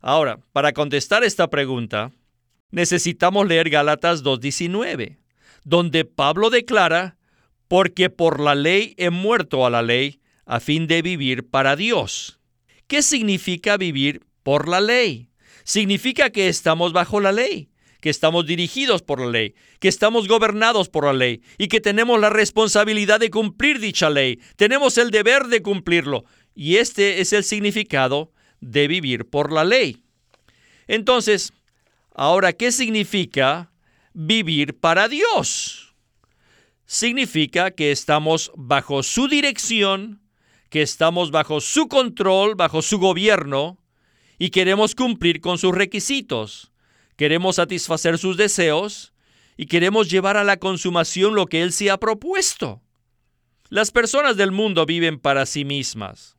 Ahora, 0.00 0.38
para 0.52 0.72
contestar 0.72 1.24
esta 1.24 1.48
pregunta, 1.48 2.12
necesitamos 2.76 3.48
leer 3.48 3.70
Gálatas 3.70 4.22
2.19, 4.22 5.16
donde 5.64 6.04
Pablo 6.04 6.50
declara, 6.50 7.16
porque 7.68 8.10
por 8.10 8.38
la 8.38 8.54
ley 8.54 8.94
he 8.98 9.08
muerto 9.08 9.64
a 9.64 9.70
la 9.70 9.80
ley 9.80 10.20
a 10.44 10.60
fin 10.60 10.86
de 10.86 11.00
vivir 11.00 11.48
para 11.48 11.74
Dios. 11.74 12.38
¿Qué 12.86 13.00
significa 13.00 13.78
vivir 13.78 14.26
por 14.42 14.68
la 14.68 14.82
ley? 14.82 15.30
Significa 15.64 16.28
que 16.28 16.48
estamos 16.48 16.92
bajo 16.92 17.18
la 17.18 17.32
ley 17.32 17.70
que 18.02 18.10
estamos 18.10 18.46
dirigidos 18.46 19.02
por 19.02 19.18
la 19.18 19.30
ley, 19.30 19.54
que 19.80 19.88
estamos 19.88 20.28
gobernados 20.28 20.88
por 20.88 21.06
la 21.06 21.12
ley 21.12 21.40
y 21.58 21.66
que 21.66 21.80
tenemos 21.80 22.20
la 22.20 22.30
responsabilidad 22.30 23.18
de 23.18 23.30
cumplir 23.30 23.80
dicha 23.80 24.10
ley. 24.10 24.38
Tenemos 24.54 24.96
el 24.98 25.10
deber 25.10 25.46
de 25.46 25.60
cumplirlo. 25.60 26.24
Y 26.54 26.76
este 26.76 27.20
es 27.20 27.32
el 27.32 27.42
significado 27.42 28.30
de 28.60 28.86
vivir 28.86 29.24
por 29.24 29.50
la 29.52 29.64
ley. 29.64 30.02
Entonces, 30.86 31.52
ahora, 32.16 32.52
¿qué 32.52 32.72
significa 32.72 33.70
vivir 34.12 34.78
para 34.78 35.08
Dios? 35.08 35.94
Significa 36.86 37.70
que 37.70 37.92
estamos 37.92 38.50
bajo 38.56 39.02
su 39.02 39.28
dirección, 39.28 40.20
que 40.70 40.82
estamos 40.82 41.30
bajo 41.30 41.60
su 41.60 41.86
control, 41.86 42.54
bajo 42.56 42.82
su 42.82 42.98
gobierno, 42.98 43.78
y 44.38 44.50
queremos 44.50 44.94
cumplir 44.94 45.40
con 45.40 45.58
sus 45.58 45.74
requisitos 45.74 46.72
queremos 47.16 47.56
satisfacer 47.56 48.18
sus 48.18 48.36
deseos 48.36 49.12
y 49.56 49.66
queremos 49.66 50.10
llevar 50.10 50.36
a 50.36 50.44
la 50.44 50.58
consumación 50.58 51.34
lo 51.34 51.46
que 51.46 51.62
Él 51.62 51.72
se 51.72 51.90
ha 51.90 51.98
propuesto. 51.98 52.82
Las 53.68 53.90
personas 53.90 54.36
del 54.36 54.52
mundo 54.52 54.86
viven 54.86 55.18
para 55.18 55.46
sí 55.46 55.64
mismas, 55.64 56.36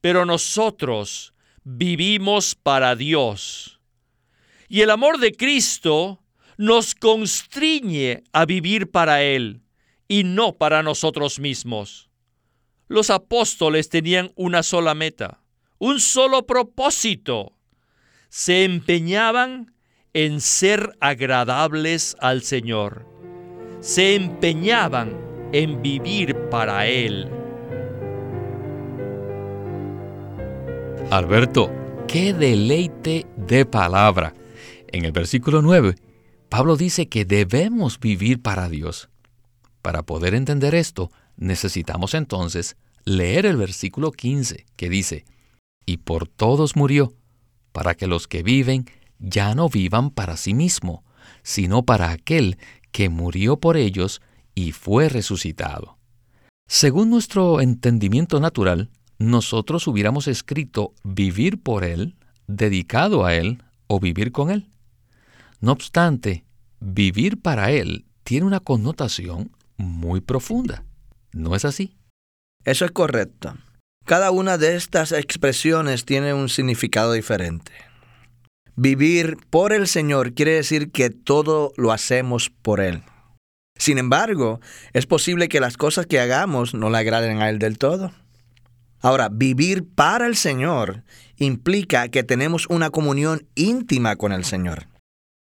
pero 0.00 0.26
nosotros 0.26 1.32
vivimos 1.62 2.54
para 2.54 2.96
Dios. 2.96 3.75
Y 4.68 4.80
el 4.80 4.90
amor 4.90 5.18
de 5.18 5.32
Cristo 5.32 6.20
nos 6.56 6.94
constriñe 6.94 8.24
a 8.32 8.44
vivir 8.46 8.90
para 8.90 9.22
Él 9.22 9.62
y 10.08 10.24
no 10.24 10.56
para 10.56 10.82
nosotros 10.82 11.38
mismos. 11.38 12.08
Los 12.88 13.10
apóstoles 13.10 13.88
tenían 13.88 14.32
una 14.36 14.62
sola 14.62 14.94
meta, 14.94 15.40
un 15.78 16.00
solo 16.00 16.46
propósito. 16.46 17.52
Se 18.28 18.64
empeñaban 18.64 19.74
en 20.12 20.40
ser 20.40 20.96
agradables 21.00 22.16
al 22.20 22.42
Señor. 22.42 23.06
Se 23.80 24.14
empeñaban 24.14 25.16
en 25.52 25.82
vivir 25.82 26.34
para 26.50 26.86
Él. 26.86 27.28
Alberto, 31.10 31.70
qué 32.08 32.32
deleite 32.32 33.26
de 33.36 33.64
palabra. 33.64 34.34
En 34.88 35.04
el 35.04 35.12
versículo 35.12 35.62
9, 35.62 35.96
Pablo 36.48 36.76
dice 36.76 37.08
que 37.08 37.24
debemos 37.24 37.98
vivir 37.98 38.40
para 38.40 38.68
Dios. 38.68 39.08
Para 39.82 40.02
poder 40.02 40.34
entender 40.34 40.74
esto, 40.74 41.10
necesitamos 41.36 42.14
entonces 42.14 42.76
leer 43.04 43.46
el 43.46 43.56
versículo 43.56 44.12
15, 44.12 44.66
que 44.76 44.88
dice, 44.88 45.24
y 45.84 45.98
por 45.98 46.28
todos 46.28 46.76
murió, 46.76 47.12
para 47.72 47.94
que 47.94 48.06
los 48.06 48.26
que 48.26 48.42
viven 48.42 48.86
ya 49.18 49.54
no 49.54 49.68
vivan 49.68 50.10
para 50.10 50.36
sí 50.36 50.54
mismo, 50.54 51.04
sino 51.42 51.84
para 51.84 52.10
aquel 52.10 52.58
que 52.90 53.08
murió 53.08 53.58
por 53.58 53.76
ellos 53.76 54.20
y 54.54 54.72
fue 54.72 55.08
resucitado. 55.08 55.98
Según 56.68 57.10
nuestro 57.10 57.60
entendimiento 57.60 58.40
natural, 58.40 58.90
nosotros 59.18 59.86
hubiéramos 59.86 60.26
escrito 60.26 60.94
vivir 61.04 61.62
por 61.62 61.84
Él, 61.84 62.16
dedicado 62.48 63.24
a 63.24 63.34
Él 63.34 63.62
o 63.86 64.00
vivir 64.00 64.32
con 64.32 64.50
Él. 64.50 64.68
No 65.60 65.72
obstante, 65.72 66.44
vivir 66.80 67.40
para 67.40 67.70
Él 67.70 68.06
tiene 68.24 68.46
una 68.46 68.60
connotación 68.60 69.52
muy 69.76 70.20
profunda. 70.20 70.84
¿No 71.32 71.54
es 71.54 71.64
así? 71.64 71.96
Eso 72.64 72.84
es 72.84 72.90
correcto. 72.90 73.54
Cada 74.04 74.30
una 74.30 74.58
de 74.58 74.76
estas 74.76 75.12
expresiones 75.12 76.04
tiene 76.04 76.34
un 76.34 76.48
significado 76.48 77.12
diferente. 77.12 77.72
Vivir 78.76 79.36
por 79.50 79.72
el 79.72 79.88
Señor 79.88 80.34
quiere 80.34 80.52
decir 80.52 80.92
que 80.92 81.10
todo 81.10 81.72
lo 81.76 81.92
hacemos 81.92 82.50
por 82.50 82.80
Él. 82.80 83.02
Sin 83.78 83.98
embargo, 83.98 84.60
es 84.92 85.06
posible 85.06 85.48
que 85.48 85.60
las 85.60 85.76
cosas 85.76 86.06
que 86.06 86.20
hagamos 86.20 86.74
no 86.74 86.90
le 86.90 86.98
agraden 86.98 87.40
a 87.40 87.50
Él 87.50 87.58
del 87.58 87.78
todo. 87.78 88.12
Ahora, 89.00 89.28
vivir 89.28 89.86
para 89.94 90.26
el 90.26 90.36
Señor 90.36 91.04
implica 91.36 92.08
que 92.08 92.22
tenemos 92.22 92.66
una 92.68 92.90
comunión 92.90 93.46
íntima 93.54 94.16
con 94.16 94.32
el 94.32 94.44
Señor. 94.44 94.86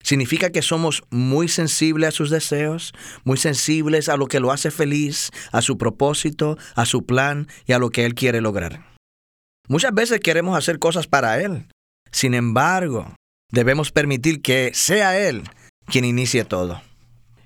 Significa 0.03 0.51
que 0.51 0.61
somos 0.61 1.03
muy 1.09 1.47
sensibles 1.47 2.09
a 2.09 2.11
sus 2.11 2.29
deseos, 2.29 2.93
muy 3.23 3.37
sensibles 3.37 4.09
a 4.09 4.17
lo 4.17 4.27
que 4.27 4.39
lo 4.39 4.51
hace 4.51 4.71
feliz, 4.71 5.31
a 5.51 5.61
su 5.61 5.77
propósito, 5.77 6.57
a 6.75 6.85
su 6.85 7.05
plan 7.05 7.47
y 7.65 7.73
a 7.73 7.79
lo 7.79 7.89
que 7.89 8.05
Él 8.05 8.15
quiere 8.15 8.39
lograr. 8.41 8.85
Muchas 9.67 9.93
veces 9.93 10.21
queremos 10.21 10.57
hacer 10.57 10.79
cosas 10.79 11.07
para 11.07 11.41
Él. 11.41 11.67
Sin 12.11 12.33
embargo, 12.33 13.15
debemos 13.51 13.91
permitir 13.91 14.41
que 14.41 14.71
sea 14.73 15.19
Él 15.19 15.43
quien 15.85 16.05
inicie 16.05 16.45
todo. 16.45 16.81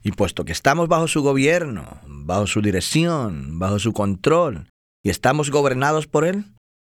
Y 0.03 0.11
puesto 0.11 0.45
que 0.45 0.51
estamos 0.51 0.87
bajo 0.87 1.07
su 1.07 1.21
gobierno, 1.21 1.99
bajo 2.05 2.47
su 2.47 2.61
dirección, 2.61 3.59
bajo 3.59 3.79
su 3.79 3.93
control, 3.93 4.67
y 5.03 5.09
estamos 5.09 5.51
gobernados 5.51 6.07
por 6.07 6.25
Él, 6.25 6.45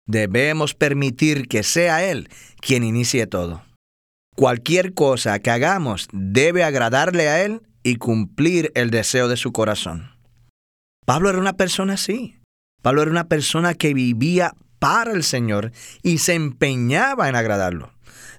debemos 0.07 0.73
permitir 0.73 1.47
que 1.47 1.63
sea 1.63 2.03
Él 2.03 2.29
quien 2.59 2.83
inicie 2.83 3.27
todo. 3.27 3.63
Cualquier 4.35 4.93
cosa 4.93 5.39
que 5.39 5.49
hagamos 5.49 6.09
debe 6.11 6.65
agradarle 6.65 7.29
a 7.29 7.43
Él 7.43 7.61
y 7.83 7.95
cumplir 7.95 8.71
el 8.75 8.91
deseo 8.91 9.29
de 9.29 9.37
su 9.37 9.53
corazón. 9.53 10.11
Pablo 11.05 11.29
era 11.29 11.39
una 11.39 11.53
persona 11.53 11.93
así. 11.93 12.35
Pablo 12.81 13.03
era 13.03 13.11
una 13.11 13.29
persona 13.29 13.75
que 13.75 13.93
vivía 13.93 14.53
para 14.79 15.13
el 15.13 15.23
Señor 15.23 15.71
y 16.03 16.17
se 16.17 16.33
empeñaba 16.33 17.29
en 17.29 17.35
agradarlo. 17.35 17.93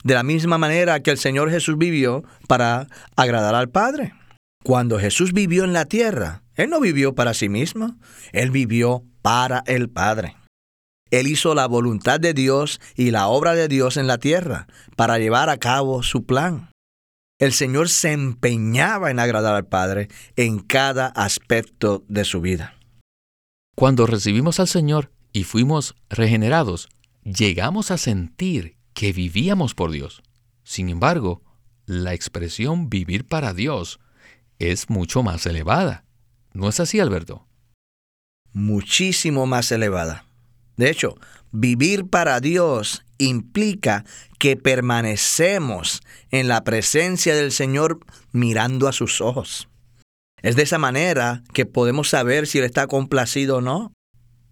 De 0.04 0.12
la 0.12 0.22
misma 0.22 0.58
manera 0.58 1.00
que 1.00 1.10
el 1.10 1.18
Señor 1.18 1.50
Jesús 1.50 1.78
vivió 1.78 2.24
para 2.46 2.88
agradar 3.16 3.54
al 3.54 3.70
Padre. 3.70 4.12
Cuando 4.62 4.98
Jesús 4.98 5.32
vivió 5.32 5.64
en 5.64 5.72
la 5.72 5.86
tierra, 5.86 6.42
Él 6.56 6.68
no 6.68 6.78
vivió 6.78 7.14
para 7.14 7.32
sí 7.32 7.48
mismo, 7.48 7.96
Él 8.32 8.50
vivió 8.50 9.02
para 9.22 9.62
el 9.66 9.88
Padre. 9.88 10.36
Él 11.10 11.28
hizo 11.28 11.54
la 11.54 11.66
voluntad 11.66 12.18
de 12.20 12.34
Dios 12.34 12.80
y 12.96 13.10
la 13.10 13.28
obra 13.28 13.54
de 13.54 13.68
Dios 13.68 13.96
en 13.96 14.06
la 14.06 14.18
tierra 14.18 14.66
para 14.96 15.18
llevar 15.18 15.50
a 15.50 15.58
cabo 15.58 16.02
su 16.02 16.24
plan. 16.24 16.70
El 17.38 17.52
Señor 17.52 17.88
se 17.88 18.12
empeñaba 18.12 19.10
en 19.10 19.18
agradar 19.18 19.54
al 19.54 19.66
Padre 19.66 20.08
en 20.36 20.58
cada 20.58 21.08
aspecto 21.08 22.04
de 22.08 22.24
su 22.24 22.40
vida. 22.40 22.78
Cuando 23.74 24.06
recibimos 24.06 24.58
al 24.58 24.68
Señor 24.68 25.12
y 25.32 25.44
fuimos 25.44 25.94
regenerados, 26.08 26.88
llegamos 27.24 27.90
a 27.90 27.98
sentir 27.98 28.78
que 28.94 29.12
vivíamos 29.12 29.74
por 29.74 29.90
Dios. 29.90 30.22
Sin 30.64 30.88
embargo, 30.88 31.42
la 31.84 32.14
expresión 32.14 32.88
vivir 32.88 33.26
para 33.26 33.52
Dios 33.52 34.00
es 34.58 34.88
mucho 34.88 35.22
más 35.22 35.44
elevada. 35.44 36.04
¿No 36.54 36.68
es 36.68 36.80
así, 36.80 37.00
Alberto? 37.00 37.46
Muchísimo 38.52 39.46
más 39.46 39.70
elevada. 39.70 40.25
De 40.76 40.90
hecho, 40.90 41.16
vivir 41.52 42.06
para 42.08 42.40
Dios 42.40 43.04
implica 43.18 44.04
que 44.38 44.56
permanecemos 44.56 46.02
en 46.30 46.48
la 46.48 46.64
presencia 46.64 47.34
del 47.34 47.52
Señor 47.52 48.00
mirando 48.32 48.88
a 48.88 48.92
sus 48.92 49.20
ojos. 49.20 49.68
Es 50.42 50.54
de 50.56 50.62
esa 50.62 50.78
manera 50.78 51.42
que 51.54 51.66
podemos 51.66 52.10
saber 52.10 52.46
si 52.46 52.58
Él 52.58 52.64
está 52.64 52.86
complacido 52.86 53.56
o 53.56 53.60
no. 53.60 53.92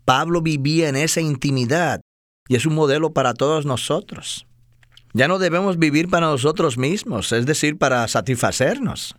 Pablo 0.05 0.41
vivía 0.41 0.89
en 0.89 0.97
esa 0.97 1.21
intimidad 1.21 2.01
y 2.49 2.57
es 2.57 2.67
un 2.67 2.75
modelo 2.75 3.13
para 3.13 3.35
todos 3.35 3.67
nosotros. 3.67 4.47
Ya 5.13 5.29
no 5.29 5.39
debemos 5.39 5.79
vivir 5.79 6.09
para 6.09 6.27
nosotros 6.27 6.77
mismos, 6.77 7.31
es 7.33 7.47
decir, 7.47 7.79
para 7.79 8.09
satisfacernos, 8.09 9.15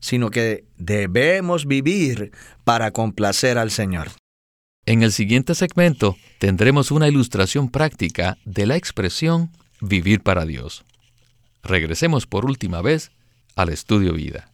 sino 0.00 0.30
que 0.30 0.64
debemos 0.78 1.66
vivir 1.66 2.32
para 2.64 2.92
complacer 2.92 3.58
al 3.58 3.70
Señor. 3.70 4.08
En 4.86 5.02
el 5.02 5.12
siguiente 5.12 5.54
segmento 5.54 6.16
tendremos 6.38 6.90
una 6.90 7.08
ilustración 7.08 7.70
práctica 7.70 8.36
de 8.44 8.66
la 8.66 8.76
expresión 8.76 9.50
vivir 9.80 10.22
para 10.22 10.44
Dios. 10.44 10.84
Regresemos 11.62 12.26
por 12.26 12.44
última 12.44 12.82
vez 12.82 13.10
al 13.56 13.70
estudio 13.70 14.12
vida. 14.12 14.52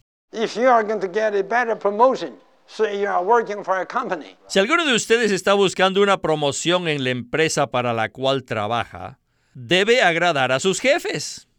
Si 4.47 4.59
alguno 4.59 4.85
de 4.85 4.95
ustedes 4.95 5.31
está 5.31 5.53
buscando 5.53 6.01
una 6.01 6.21
promoción 6.21 6.87
en 6.87 7.03
la 7.03 7.09
empresa 7.09 7.67
para 7.67 7.93
la 7.93 8.07
cual 8.07 8.45
trabaja, 8.45 9.19
debe 9.53 10.01
agradar 10.01 10.53
a 10.53 10.61
sus 10.61 10.79
jefes. 10.79 11.49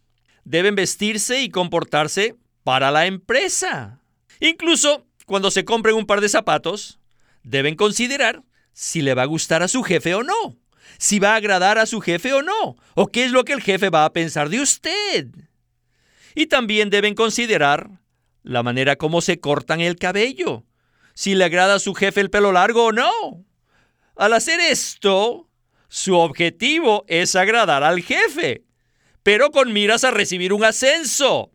Deben 0.45 0.73
vestirse 0.73 1.43
y 1.43 1.49
comportarse 1.49 2.37
para 2.63 2.89
la 2.89 3.05
empresa. 3.05 3.99
Incluso 4.39 5.05
cuando 5.27 5.51
se 5.51 5.63
compren 5.63 5.95
un 5.95 6.07
par 6.07 6.21
de 6.21 6.29
zapatos, 6.29 6.97
deben 7.43 7.75
considerar 7.75 8.41
si 8.73 9.01
le 9.01 9.13
va 9.13 9.23
a 9.23 9.27
gustar 9.27 9.63
a 9.63 9.67
su 9.67 9.83
jefe 9.83 10.15
o 10.15 10.23
no, 10.23 10.57
si 10.97 11.19
va 11.19 11.33
a 11.33 11.35
agradar 11.35 11.77
a 11.77 11.85
su 11.85 12.01
jefe 12.01 12.33
o 12.33 12.41
no, 12.41 12.75
o 12.95 13.07
qué 13.07 13.25
es 13.25 13.31
lo 13.31 13.45
que 13.45 13.53
el 13.53 13.61
jefe 13.61 13.89
va 13.89 14.05
a 14.05 14.13
pensar 14.13 14.49
de 14.49 14.61
usted. 14.61 15.27
Y 16.35 16.47
también 16.47 16.89
deben 16.89 17.15
considerar 17.15 17.89
la 18.41 18.63
manera 18.63 18.95
como 18.95 19.21
se 19.21 19.39
cortan 19.39 19.79
el 19.79 19.97
cabello, 19.97 20.65
si 21.13 21.35
le 21.35 21.45
agrada 21.45 21.75
a 21.75 21.79
su 21.79 21.93
jefe 21.93 22.21
el 22.21 22.29
pelo 22.29 22.51
largo 22.51 22.85
o 22.85 22.91
no. 22.91 23.45
Al 24.15 24.33
hacer 24.33 24.59
esto, 24.59 25.49
su 25.87 26.15
objetivo 26.15 27.05
es 27.07 27.35
agradar 27.35 27.83
al 27.83 28.01
jefe, 28.01 28.63
pero 29.21 29.51
con 29.51 29.73
miras 29.73 30.03
a 30.03 30.11
recibir 30.11 30.53
un 30.53 30.63
ascenso. 30.63 31.51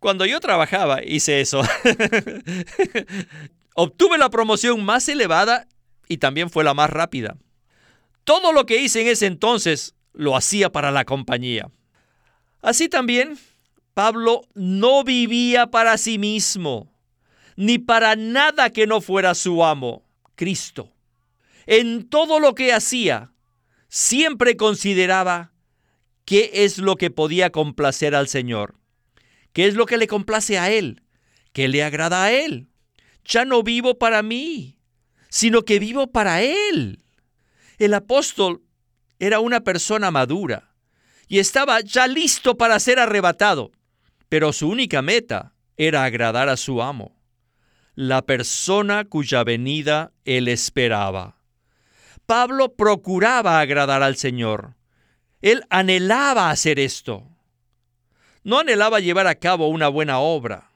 Cuando 0.00 0.26
yo 0.26 0.40
trabajaba, 0.40 1.04
hice 1.04 1.40
eso. 1.40 1.62
Obtuve 3.74 4.18
la 4.18 4.30
promoción 4.30 4.84
más 4.84 5.08
elevada 5.08 5.68
y 6.10 6.18
también 6.18 6.50
fue 6.50 6.64
la 6.64 6.74
más 6.74 6.90
rápida. 6.90 7.36
Todo 8.24 8.52
lo 8.52 8.66
que 8.66 8.82
hice 8.82 9.02
en 9.02 9.06
ese 9.06 9.26
entonces 9.26 9.94
lo 10.12 10.36
hacía 10.36 10.72
para 10.72 10.90
la 10.90 11.04
compañía. 11.04 11.70
Así 12.62 12.88
también, 12.88 13.38
Pablo 13.94 14.42
no 14.54 15.04
vivía 15.04 15.68
para 15.68 15.96
sí 15.98 16.18
mismo, 16.18 16.92
ni 17.54 17.78
para 17.78 18.16
nada 18.16 18.70
que 18.70 18.88
no 18.88 19.00
fuera 19.00 19.36
su 19.36 19.64
amo, 19.64 20.04
Cristo. 20.34 20.92
En 21.66 22.08
todo 22.08 22.40
lo 22.40 22.56
que 22.56 22.72
hacía, 22.72 23.32
siempre 23.88 24.56
consideraba 24.56 25.52
qué 26.24 26.50
es 26.52 26.78
lo 26.78 26.96
que 26.96 27.12
podía 27.12 27.50
complacer 27.50 28.16
al 28.16 28.26
Señor, 28.26 28.74
qué 29.52 29.66
es 29.66 29.76
lo 29.76 29.86
que 29.86 29.96
le 29.96 30.08
complace 30.08 30.58
a 30.58 30.72
Él, 30.72 31.04
qué 31.52 31.68
le 31.68 31.84
agrada 31.84 32.24
a 32.24 32.32
Él. 32.32 32.66
Ya 33.24 33.44
no 33.44 33.62
vivo 33.62 33.96
para 33.96 34.24
mí, 34.24 34.79
sino 35.30 35.62
que 35.62 35.78
vivo 35.78 36.10
para 36.12 36.42
Él. 36.42 37.02
El 37.78 37.94
apóstol 37.94 38.62
era 39.18 39.40
una 39.40 39.60
persona 39.60 40.10
madura 40.10 40.74
y 41.28 41.38
estaba 41.38 41.80
ya 41.80 42.08
listo 42.08 42.58
para 42.58 42.80
ser 42.80 42.98
arrebatado, 42.98 43.70
pero 44.28 44.52
su 44.52 44.68
única 44.68 45.00
meta 45.00 45.54
era 45.76 46.04
agradar 46.04 46.48
a 46.48 46.56
su 46.56 46.82
amo, 46.82 47.16
la 47.94 48.22
persona 48.22 49.04
cuya 49.04 49.44
venida 49.44 50.12
él 50.24 50.48
esperaba. 50.48 51.36
Pablo 52.26 52.74
procuraba 52.74 53.60
agradar 53.60 54.02
al 54.02 54.16
Señor. 54.16 54.74
Él 55.40 55.62
anhelaba 55.70 56.50
hacer 56.50 56.78
esto. 56.78 57.28
No 58.42 58.58
anhelaba 58.58 59.00
llevar 59.00 59.26
a 59.26 59.36
cabo 59.36 59.68
una 59.68 59.88
buena 59.88 60.18
obra, 60.18 60.72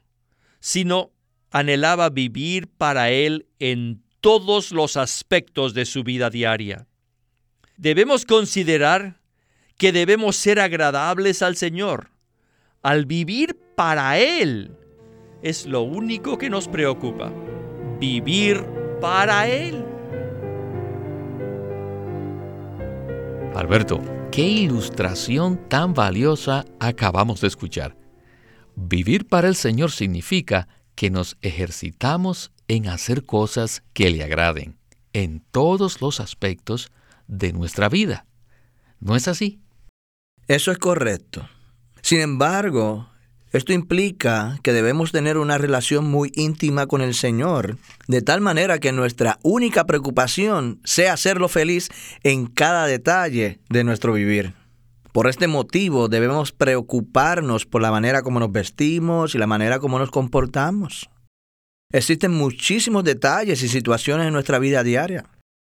sino 0.61 1.13
anhelaba 1.51 2.11
vivir 2.11 2.69
para 2.69 3.11
Él 3.11 3.47
en 3.59 4.04
todos 4.25 4.73
los 4.73 4.97
aspectos 4.97 5.75
de 5.75 5.85
su 5.85 6.03
vida 6.03 6.31
diaria. 6.31 6.87
Debemos 7.77 8.25
considerar 8.25 9.21
que 9.77 9.93
debemos 9.93 10.37
ser 10.37 10.61
agradables 10.61 11.43
al 11.43 11.57
Señor. 11.57 12.09
Al 12.83 13.05
vivir 13.05 13.55
para 13.77 14.19
Él 14.19 14.79
es 15.43 15.67
lo 15.67 15.83
único 15.83 16.39
que 16.39 16.49
nos 16.49 16.69
preocupa. 16.69 17.31
Vivir 18.01 18.65
para 18.99 19.47
Él. 19.47 19.85
Alberto, 23.55 24.01
qué 24.33 24.41
ilustración 24.41 25.69
tan 25.69 25.93
valiosa 25.93 26.65
acabamos 26.81 27.43
de 27.43 27.49
escuchar. 27.49 27.95
Vivir 28.75 29.29
para 29.29 29.49
el 29.49 29.55
Señor 29.55 29.91
significa 29.91 30.67
que 30.95 31.11
nos 31.11 31.37
ejercitamos 31.43 32.54
en 32.69 32.89
hacer 32.89 33.25
cosas 33.25 33.83
que 33.93 34.11
le 34.11 34.23
agraden 34.23 34.77
en 35.13 35.41
todos 35.51 36.01
los 36.01 36.21
aspectos 36.21 36.91
de 37.27 37.53
nuestra 37.53 37.89
vida. 37.89 38.27
¿No 39.01 39.17
es 39.17 39.29
así? 39.29 39.61
Eso 40.49 40.71
es 40.73 40.79
correcto. 40.79 41.49
Sin 42.03 42.21
embargo, 42.21 43.09
esto 43.53 43.73
implica 43.73 44.59
que 44.63 44.73
debemos 44.73 45.13
tener 45.13 45.39
una 45.39 45.59
relación 45.59 46.11
muy 46.11 46.33
íntima 46.35 46.87
con 46.87 47.01
el 47.01 47.15
Señor, 47.15 47.79
de 48.09 48.21
tal 48.21 48.41
manera 48.41 48.79
que 48.81 48.93
nuestra 48.93 49.39
única 49.43 49.85
preocupación 49.85 50.81
sea 50.85 51.13
hacerlo 51.13 51.49
feliz 51.49 51.89
en 52.25 52.47
cada 52.47 52.87
detalle 52.87 53.61
de 53.71 53.85
nuestro 53.85 54.13
vivir. 54.13 54.55
Por 55.13 55.29
este 55.29 55.47
motivo 55.47 56.09
debemos 56.09 56.51
preocuparnos 56.51 57.65
por 57.65 57.81
la 57.81 57.93
manera 57.93 58.23
como 58.23 58.41
nos 58.41 58.51
vestimos 58.51 59.37
y 59.37 59.39
la 59.39 59.47
manera 59.47 59.79
como 59.79 60.01
nos 60.01 60.11
comportamos. 60.11 61.09
Existen 61.93 62.33
muchísimos 62.33 63.05
detalles 63.05 63.63
y 63.63 63.69
situaciones 63.69 64.27
en 64.27 64.33
nuestra 64.33 64.59
vida 64.59 64.83
diaria. 64.83 65.25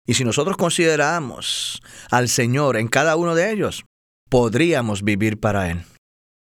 Y 0.07 0.15
si 0.15 0.25
nosotros 0.25 0.57
consideramos 0.57 1.83
al 2.11 2.29
Señor 2.29 2.77
en 2.77 2.89
cada 2.89 3.17
uno 3.17 3.35
de 3.35 3.53
ellos, 3.53 3.85
podríamos 4.29 5.03
vivir 5.03 5.39
para 5.39 5.71
Él. 5.71 5.83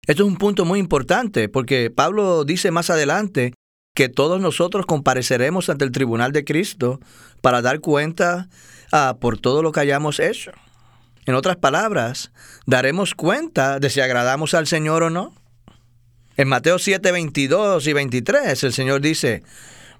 Esto 0.08 0.24
es 0.24 0.30
un 0.30 0.38
punto 0.38 0.66
muy 0.66 0.80
importante 0.80 1.48
porque 1.48 1.92
Pablo 1.92 2.44
dice 2.44 2.72
más 2.72 2.90
adelante 2.90 3.54
que 3.96 4.10
todos 4.10 4.42
nosotros 4.42 4.86
compareceremos 4.86 5.70
ante 5.70 5.86
el 5.86 5.92
tribunal 5.92 6.32
de 6.32 6.44
Cristo 6.44 7.00
para 7.42 7.62
dar 7.62 7.82
cuenta 7.82 8.50
ah, 8.92 9.18
por 9.20 9.38
todo 9.38 9.62
lo 9.62 9.72
que 9.72 9.82
hayamos 9.82 10.20
hecho. 10.20 10.52
En 11.26 11.36
otras 11.36 11.58
palabras, 11.58 12.32
daremos 12.66 13.14
cuenta 13.14 13.80
de 13.80 13.90
si 13.90 14.02
agradamos 14.02 14.54
al 14.54 14.66
Señor 14.66 15.04
o 15.04 15.10
no. 15.10 15.36
En 16.38 16.48
Mateo 16.48 16.80
7, 16.80 17.12
22 17.12 17.88
y 17.88 17.94
23, 17.94 18.64
el 18.64 18.74
Señor 18.74 19.02
dice, 19.02 19.44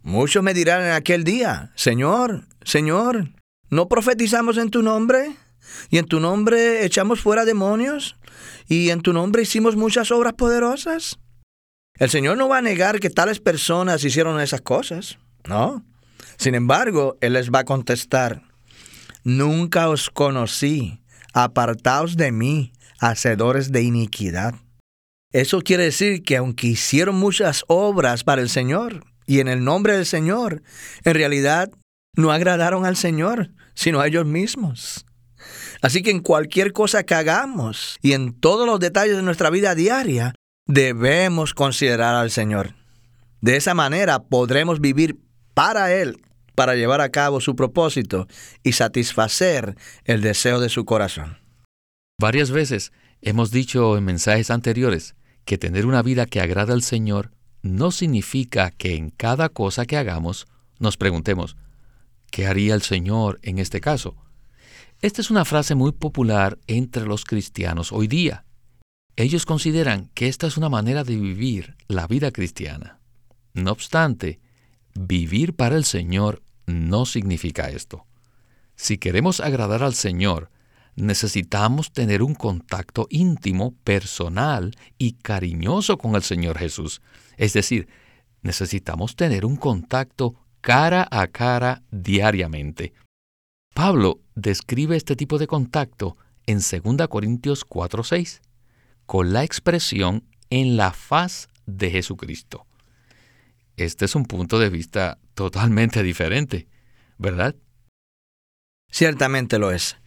muchos 0.02 0.42
me 0.44 0.54
dirán 0.54 0.84
en 0.84 0.92
aquel 0.94 1.24
día, 1.24 1.72
Señor, 1.76 2.46
Señor, 2.64 3.30
¿no 3.70 3.90
profetizamos 3.90 4.58
en 4.58 4.70
tu 4.70 4.82
nombre? 4.82 5.36
¿Y 5.90 5.98
en 5.98 6.06
tu 6.06 6.20
nombre 6.20 6.86
echamos 6.86 7.22
fuera 7.22 7.46
demonios? 7.46 8.16
¿Y 8.68 8.90
en 8.90 9.02
tu 9.02 9.14
nombre 9.14 9.44
hicimos 9.44 9.76
muchas 9.76 10.12
obras 10.12 10.34
poderosas? 10.34 11.20
El 11.96 12.10
Señor 12.10 12.38
no 12.38 12.48
va 12.48 12.60
a 12.60 12.64
negar 12.64 13.00
que 13.00 13.10
tales 13.10 13.40
personas 13.40 14.04
hicieron 14.04 14.40
esas 14.40 14.62
cosas, 14.62 15.20
¿no? 15.46 15.86
Sin 16.38 16.56
embargo, 16.56 17.18
Él 17.22 17.34
les 17.34 17.52
va 17.52 17.60
a 17.60 17.66
contestar, 17.66 18.42
nunca 19.24 19.90
os 19.90 20.10
conocí, 20.10 21.02
apartaos 21.34 22.18
de 22.18 22.32
mí, 22.32 22.74
hacedores 23.00 23.72
de 23.72 23.84
iniquidad. 23.84 24.56
Eso 25.32 25.62
quiere 25.62 25.84
decir 25.84 26.24
que 26.24 26.38
aunque 26.38 26.68
hicieron 26.68 27.16
muchas 27.16 27.64
obras 27.68 28.24
para 28.24 28.42
el 28.42 28.50
Señor 28.50 29.06
y 29.26 29.40
en 29.40 29.48
el 29.48 29.64
nombre 29.64 29.96
del 29.96 30.06
Señor, 30.06 30.62
en 31.04 31.14
realidad 31.14 31.72
no 32.16 32.32
agradaron 32.32 32.86
al 32.86 32.98
Señor, 32.98 33.52
sino 33.74 34.02
a 34.02 34.08
ellos 34.08 34.26
mismos. 34.26 35.06
Así 35.82 36.04
que 36.04 36.12
en 36.12 36.20
cualquier 36.20 36.74
cosa 36.74 37.04
que 37.04 37.16
hagamos 37.16 37.98
y 38.02 38.14
en 38.14 38.34
todos 38.34 38.68
los 38.68 38.80
detalles 38.80 39.16
de 39.16 39.24
nuestra 39.24 39.50
vida 39.50 39.74
diaria, 39.74 40.36
debemos 40.68 41.54
considerar 41.54 42.16
al 42.16 42.30
Señor. 42.30 42.76
De 43.40 43.56
esa 43.56 43.74
manera 43.74 44.24
podremos 44.24 44.82
vivir 44.82 45.20
para 45.54 45.94
Él, 45.94 46.22
para 46.56 46.76
llevar 46.76 47.02
a 47.02 47.10
cabo 47.10 47.42
su 47.42 47.56
propósito 47.56 48.28
y 48.64 48.74
satisfacer 48.74 49.76
el 50.04 50.22
deseo 50.22 50.60
de 50.60 50.70
su 50.70 50.86
corazón. 50.86 51.40
Varias 52.20 52.52
veces 52.52 52.92
hemos 53.22 53.50
dicho 53.50 53.98
en 53.98 54.04
mensajes 54.06 54.52
anteriores 54.52 55.16
que 55.46 55.58
tener 55.58 55.86
una 55.86 56.02
vida 56.02 56.26
que 56.26 56.42
agrada 56.42 56.74
al 56.74 56.84
Señor 56.84 57.32
no 57.62 57.92
significa 57.92 58.72
que 58.72 58.96
en 58.96 59.10
cada 59.10 59.50
cosa 59.50 59.86
que 59.86 59.98
hagamos 59.98 60.48
nos 60.80 60.98
preguntemos, 60.98 61.58
¿qué 62.32 62.48
haría 62.48 62.74
el 62.74 62.82
Señor 62.82 63.40
en 63.44 63.60
este 63.60 63.82
caso? 63.82 64.16
Esta 65.02 65.22
es 65.22 65.32
una 65.32 65.46
frase 65.46 65.76
muy 65.76 65.92
popular 65.92 66.60
entre 66.68 67.06
los 67.06 67.26
cristianos 67.26 67.92
hoy 67.92 68.08
día. 68.08 68.46
Ellos 69.16 69.46
consideran 69.46 70.10
que 70.14 70.28
esta 70.28 70.48
es 70.48 70.58
una 70.58 70.70
manera 70.70 71.04
de 71.04 71.16
vivir 71.18 71.76
la 71.88 72.08
vida 72.08 72.32
cristiana. 72.32 73.00
No 73.54 73.72
obstante, 73.72 74.40
vivir 74.94 75.56
para 75.56 75.76
el 75.76 75.86
Señor 75.86 76.42
no 76.66 77.06
significa 77.06 77.70
esto. 77.70 78.06
Si 78.76 78.98
queremos 78.98 79.40
agradar 79.40 79.84
al 79.84 79.94
Señor, 79.94 80.50
necesitamos 80.96 81.92
tener 81.92 82.22
un 82.22 82.36
contacto 82.36 83.08
íntimo, 83.10 83.74
personal 83.84 84.76
y 84.98 85.14
cariñoso 85.14 85.98
con 85.98 86.16
el 86.16 86.24
Señor 86.24 86.58
Jesús. 86.58 87.02
Es 87.38 87.54
decir, 87.54 87.88
necesitamos 88.42 89.16
tener 89.16 89.46
un 89.46 89.56
contacto 89.56 90.36
cara 90.62 91.08
a 91.10 91.28
cara 91.28 91.84
diariamente. 91.92 92.94
Pablo 93.74 94.20
describe 94.36 94.96
este 94.96 95.16
tipo 95.16 95.38
de 95.38 95.48
contacto 95.48 96.18
en 96.46 96.60
2 96.60 97.08
Corintios 97.08 97.66
4:6 97.66 98.42
con 99.06 99.34
la 99.34 99.44
expresión 99.44 100.24
en 100.50 100.78
la 100.78 100.92
faz 100.92 101.48
de 101.66 101.90
Jesucristo. 101.90 102.66
Este 103.78 104.06
es 104.06 104.16
un 104.16 104.26
punto 104.26 104.60
de 104.60 104.70
vista 104.70 105.18
totalmente 105.34 106.04
diferente, 106.04 106.68
¿verdad? 107.18 107.56
Ciertamente 108.92 109.58
lo 109.58 109.72
es. 109.72 109.98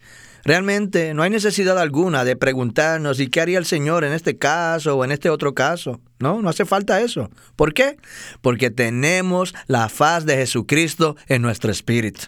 Realmente 0.45 1.15
no 1.15 1.23
hay 1.23 1.31
necesidad 1.31 1.79
alguna 1.79 2.23
de 2.23 2.35
preguntarnos 2.35 3.19
¿y 3.19 3.29
qué 3.29 3.41
haría 3.41 3.57
el 3.57 3.65
Señor 3.65 4.03
en 4.03 4.13
este 4.13 4.37
caso 4.37 4.95
o 4.95 5.03
en 5.03 5.11
este 5.11 5.31
otro 5.31 5.55
caso? 5.55 5.99
No, 6.19 6.39
no 6.43 6.49
hace 6.49 6.65
falta 6.65 7.01
eso. 7.01 7.31
¿Por 7.55 7.73
qué? 7.73 7.97
Porque 8.41 8.69
tenemos 8.69 9.55
la 9.65 9.89
faz 9.89 10.27
de 10.27 10.37
Jesucristo 10.37 11.15
en 11.27 11.41
nuestro 11.41 11.71
espíritu. 11.71 12.27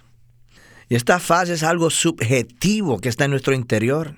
Y 0.90 0.96
esta 0.96 1.20
faz 1.20 1.50
es 1.50 1.62
algo 1.62 1.92
subjetivo 1.92 3.00
que 3.00 3.10
está 3.10 3.26
en 3.26 3.32
nuestro 3.32 3.54
interior. 3.54 4.16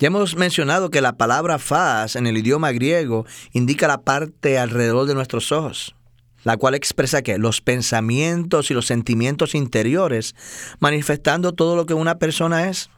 Ya 0.00 0.08
hemos 0.08 0.34
mencionado 0.34 0.90
que 0.90 1.00
la 1.00 1.16
palabra 1.16 1.60
faz 1.60 2.16
en 2.16 2.26
el 2.26 2.36
idioma 2.36 2.72
griego 2.72 3.24
indica 3.52 3.86
la 3.86 4.02
parte 4.02 4.58
alrededor 4.58 5.06
de 5.06 5.14
nuestros 5.14 5.52
ojos, 5.52 5.94
la 6.42 6.56
cual 6.56 6.74
expresa 6.74 7.22
que 7.22 7.38
los 7.38 7.60
pensamientos 7.60 8.72
y 8.72 8.74
los 8.74 8.86
sentimientos 8.86 9.54
interiores, 9.54 10.34
manifestando 10.80 11.52
todo 11.52 11.76
lo 11.76 11.86
que 11.86 11.94
una 11.94 12.18
persona 12.18 12.68
es. 12.68 12.90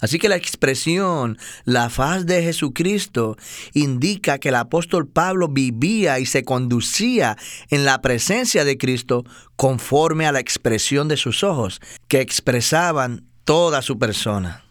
Así 0.00 0.18
que 0.18 0.28
la 0.28 0.36
expresión 0.36 1.38
la 1.64 1.90
faz 1.90 2.24
de 2.24 2.42
Jesucristo 2.42 3.36
indica 3.74 4.38
que 4.38 4.50
el 4.50 4.54
apóstol 4.54 5.08
Pablo 5.08 5.48
vivía 5.48 6.20
y 6.20 6.26
se 6.26 6.44
conducía 6.44 7.36
en 7.70 7.84
la 7.84 8.00
presencia 8.00 8.64
de 8.64 8.78
Cristo 8.78 9.24
conforme 9.56 10.26
a 10.26 10.32
la 10.32 10.38
expresión 10.38 11.08
de 11.08 11.16
sus 11.16 11.42
ojos, 11.42 11.80
que 12.06 12.20
expresaban 12.20 13.26
toda 13.44 13.82
su 13.82 13.98
persona. 13.98 14.64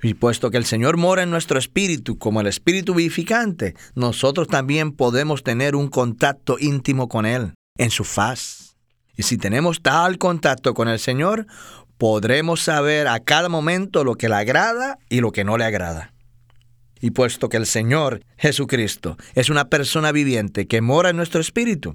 Y 0.00 0.14
puesto 0.14 0.50
que 0.50 0.58
el 0.58 0.64
Señor 0.64 0.96
mora 0.96 1.22
en 1.22 1.30
nuestro 1.30 1.58
espíritu 1.58 2.18
como 2.18 2.40
el 2.40 2.46
espíritu 2.46 2.94
vivificante, 2.94 3.74
nosotros 3.94 4.46
también 4.46 4.92
podemos 4.92 5.42
tener 5.42 5.74
un 5.74 5.88
contacto 5.88 6.56
íntimo 6.58 7.08
con 7.08 7.26
Él, 7.26 7.54
en 7.78 7.90
su 7.90 8.04
faz. 8.04 8.76
Y 9.16 9.24
si 9.24 9.36
tenemos 9.36 9.82
tal 9.82 10.18
contacto 10.18 10.74
con 10.74 10.88
el 10.88 10.98
Señor, 10.98 11.46
podremos 12.02 12.60
saber 12.60 13.06
a 13.06 13.20
cada 13.20 13.48
momento 13.48 14.02
lo 14.02 14.16
que 14.16 14.28
le 14.28 14.34
agrada 14.34 14.98
y 15.08 15.20
lo 15.20 15.30
que 15.30 15.44
no 15.44 15.56
le 15.56 15.62
agrada. 15.62 16.12
Y 17.00 17.12
puesto 17.12 17.48
que 17.48 17.56
el 17.56 17.64
Señor 17.64 18.22
Jesucristo 18.36 19.16
es 19.36 19.50
una 19.50 19.68
persona 19.68 20.10
viviente 20.10 20.66
que 20.66 20.80
mora 20.80 21.10
en 21.10 21.16
nuestro 21.16 21.40
espíritu, 21.40 21.94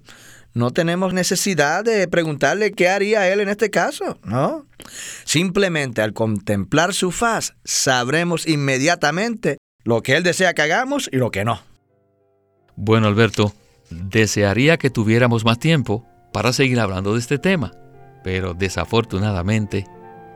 no 0.54 0.72
tenemos 0.72 1.14
necesidad 1.14 1.84
de 1.84 2.08
preguntarle 2.08 2.72
qué 2.72 2.88
haría 2.88 3.28
Él 3.28 3.42
en 3.42 3.50
este 3.50 3.70
caso, 3.70 4.18
¿no? 4.24 4.66
Simplemente 5.26 6.02
al 6.02 6.14
contemplar 6.14 6.94
su 6.94 7.12
faz, 7.12 7.56
sabremos 7.66 8.48
inmediatamente 8.48 9.58
lo 9.84 10.04
que 10.04 10.16
Él 10.16 10.24
desea 10.24 10.54
que 10.54 10.62
hagamos 10.62 11.10
y 11.12 11.18
lo 11.18 11.32
que 11.32 11.44
no. 11.44 11.60
Bueno, 12.78 13.08
Alberto, 13.08 13.52
desearía 13.90 14.78
que 14.78 14.90
tuviéramos 14.90 15.44
más 15.44 15.60
tiempo 15.60 16.06
para 16.32 16.54
seguir 16.54 16.80
hablando 16.80 17.12
de 17.12 17.20
este 17.20 17.40
tema, 17.40 17.74
pero 18.24 18.54
desafortunadamente 18.54 19.86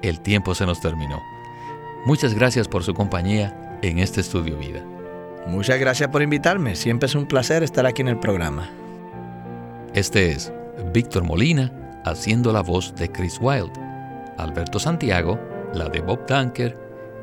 el 0.01 0.19
tiempo 0.19 0.55
se 0.55 0.65
nos 0.65 0.81
terminó. 0.81 1.21
Muchas 2.05 2.33
gracias 2.33 2.67
por 2.67 2.83
su 2.83 2.93
compañía 2.93 3.79
en 3.81 3.99
este 3.99 4.21
estudio 4.21 4.57
vida. 4.57 4.83
Muchas 5.47 5.79
gracias 5.79 6.09
por 6.09 6.21
invitarme. 6.21 6.75
Siempre 6.75 7.07
es 7.07 7.15
un 7.15 7.25
placer 7.25 7.63
estar 7.63 7.85
aquí 7.85 8.01
en 8.01 8.07
el 8.07 8.19
programa. 8.19 8.69
Este 9.93 10.31
es 10.31 10.51
Víctor 10.93 11.23
Molina 11.23 11.71
haciendo 12.05 12.51
la 12.51 12.61
voz 12.61 12.95
de 12.95 13.11
Chris 13.11 13.37
Wilde, 13.41 13.79
Alberto 14.37 14.79
Santiago, 14.79 15.39
la 15.73 15.89
de 15.89 16.01
Bob 16.01 16.25
Dunker 16.27 16.77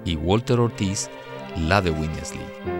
y 0.04 0.16
Walter 0.16 0.60
Ortiz, 0.60 1.08
la 1.56 1.80
de 1.80 1.90
Winnesley. 1.90 2.77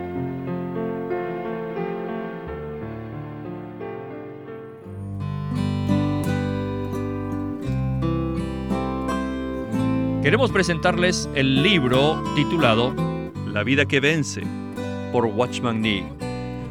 Queremos 10.23 10.51
presentarles 10.51 11.31
el 11.37 11.63
libro 11.63 12.21
titulado 12.35 12.93
La 13.47 13.63
vida 13.63 13.87
que 13.87 14.01
vence 14.01 14.43
por 15.13 15.27
Watchman 15.27 15.81
Nee. 15.81 16.09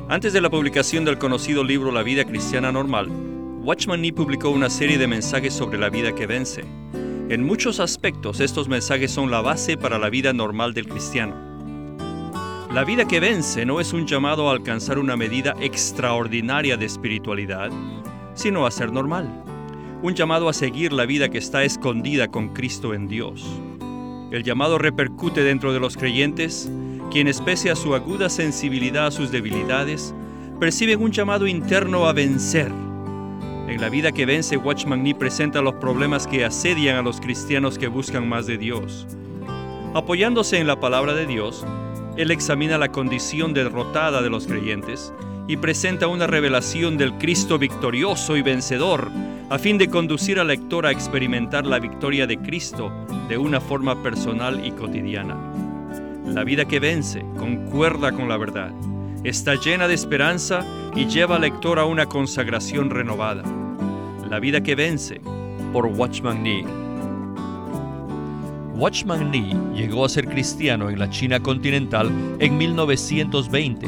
Antes 0.10 0.34
de 0.34 0.42
la 0.42 0.50
publicación 0.50 1.06
del 1.06 1.18
conocido 1.18 1.64
libro 1.64 1.94
La 1.94 2.04
vida 2.04 2.26
cristiana 2.26 2.74
normal, 2.74 3.08
Watchman 3.64 4.02
Nee 4.02 4.12
publicó 4.12 4.50
una 4.50 4.70
serie 4.70 4.98
de 4.98 5.08
mensajes 5.08 5.54
sobre 5.54 5.78
la 5.78 5.90
vida 5.90 6.14
que 6.14 6.28
vence. 6.28 6.66
En 7.30 7.46
muchos 7.46 7.80
aspectos 7.80 8.42
estos 8.42 8.68
mensajes 8.68 9.12
son 9.12 9.32
la 9.32 9.40
base 9.40 9.78
para 9.78 9.98
la 9.98 10.10
vida 10.10 10.34
normal 10.34 10.74
del 10.74 10.90
cristiano. 10.90 11.34
La 12.74 12.84
vida 12.84 13.06
que 13.06 13.22
vence 13.22 13.66
no 13.66 13.80
es 13.80 13.94
un 13.94 14.06
llamado 14.06 14.50
a 14.50 14.52
alcanzar 14.52 15.00
una 15.00 15.16
medida 15.16 15.56
extraordinaria 15.62 16.76
de 16.76 16.86
espiritualidad, 16.86 17.72
sino 18.36 18.66
a 18.66 18.72
ser 18.72 18.92
normal 18.92 19.46
un 20.02 20.14
llamado 20.14 20.50
a 20.50 20.54
seguir 20.54 20.94
la 20.94 21.06
vida 21.06 21.30
que 21.30 21.38
está 21.38 21.64
escondida 21.64 22.28
con 22.28 22.50
Cristo 22.50 22.94
en 22.94 23.08
Dios. 23.08 23.46
El 24.32 24.44
llamado 24.44 24.78
repercute 24.78 25.44
dentro 25.44 25.74
de 25.74 25.80
los 25.80 25.98
creyentes 25.98 26.70
quienes 27.10 27.42
pese 27.42 27.72
a 27.72 27.76
su 27.76 27.96
aguda 27.96 28.30
sensibilidad 28.30 29.08
a 29.08 29.12
sus 29.12 29.32
debilidades, 29.32 30.14
perciben 30.60 31.02
un 31.02 31.12
llamado 31.12 31.48
interno 31.48 32.08
a 32.08 32.14
vencer. 32.14 32.72
En 33.68 33.82
la 33.82 33.90
vida 33.90 34.12
que 34.12 34.26
vence, 34.26 34.58
Watchman 34.58 35.04
Nee 35.04 35.16
presenta 35.16 35.62
los 35.62 35.76
problemas 35.76 36.28
que 36.28 36.46
asedian 36.46 36.98
a 36.98 37.02
los 37.02 37.20
cristianos 37.20 37.78
que 37.78 37.88
buscan 37.88 38.28
más 38.28 38.48
de 38.48 38.58
Dios. 38.58 39.08
Apoyándose 39.94 40.58
en 40.58 40.68
la 40.68 40.80
palabra 40.80 41.14
de 41.14 41.26
Dios, 41.26 41.66
él 42.18 42.32
examina 42.32 42.78
la 42.78 42.92
condición 42.92 43.54
derrotada 43.54 44.22
de 44.22 44.30
los 44.30 44.48
creyentes 44.48 45.14
y 45.48 45.58
presenta 45.58 46.08
una 46.08 46.28
revelación 46.28 46.98
del 46.98 47.14
Cristo 47.14 47.58
victorioso 47.58 48.36
y 48.36 48.42
vencedor, 48.42 49.10
a 49.50 49.58
fin 49.58 49.78
de 49.78 49.90
conducir 49.90 50.40
al 50.40 50.48
lector 50.48 50.86
a 50.86 50.92
experimentar 50.92 51.66
la 51.66 51.80
victoria 51.80 52.28
de 52.28 52.38
Cristo 52.38 52.92
de 53.30 53.38
una 53.38 53.62
forma 53.62 54.04
personal 54.04 54.66
y 54.66 54.72
cotidiana. 54.72 55.38
La 56.26 56.44
vida 56.44 56.66
que 56.66 56.80
vence 56.80 57.24
concuerda 57.38 58.12
con 58.12 58.28
la 58.28 58.38
verdad, 58.38 58.72
está 59.24 59.56
llena 59.56 59.88
de 59.88 59.94
esperanza 59.94 60.66
y 60.96 61.06
lleva 61.06 61.36
al 61.36 61.42
lector 61.42 61.80
a 61.80 61.86
una 61.86 62.06
consagración 62.06 62.90
renovada. 62.90 63.44
La 64.30 64.40
vida 64.40 64.62
que 64.62 64.76
vence 64.76 65.22
por 65.72 65.86
Watchman 65.86 66.44
Nee. 66.44 66.66
Watchman 68.76 69.32
Nee 69.32 69.56
llegó 69.74 70.06
a 70.06 70.10
ser 70.10 70.28
cristiano 70.28 70.90
en 70.90 71.00
la 71.00 71.10
China 71.10 71.40
continental 71.40 72.12
en 72.40 72.58
1920, 72.58 73.88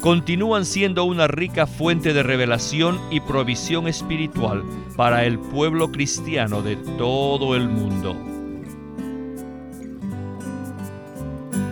continúan 0.00 0.64
siendo 0.64 1.04
una 1.04 1.26
rica 1.26 1.66
fuente 1.66 2.12
de 2.12 2.22
revelación 2.22 3.00
y 3.10 3.20
provisión 3.20 3.88
espiritual 3.88 4.62
para 4.96 5.24
el 5.24 5.38
pueblo 5.38 5.90
cristiano 5.90 6.62
de 6.62 6.76
todo 6.76 7.54
el 7.56 7.68
mundo. 7.68 8.16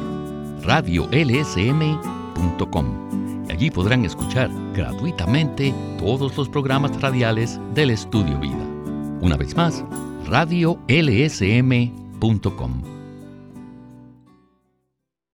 radiolsm.com. 0.63 3.45
Allí 3.51 3.71
podrán 3.71 4.05
escuchar 4.05 4.51
gratuitamente 4.75 5.73
todos 5.99 6.37
los 6.37 6.49
programas 6.49 7.01
radiales 7.01 7.61
del 7.75 7.91
Estudio 7.91 8.41
Vida. 8.41 8.67
Una 9.21 9.37
vez 9.37 9.55
más, 9.55 9.85
radiolsm.com. 10.27 12.94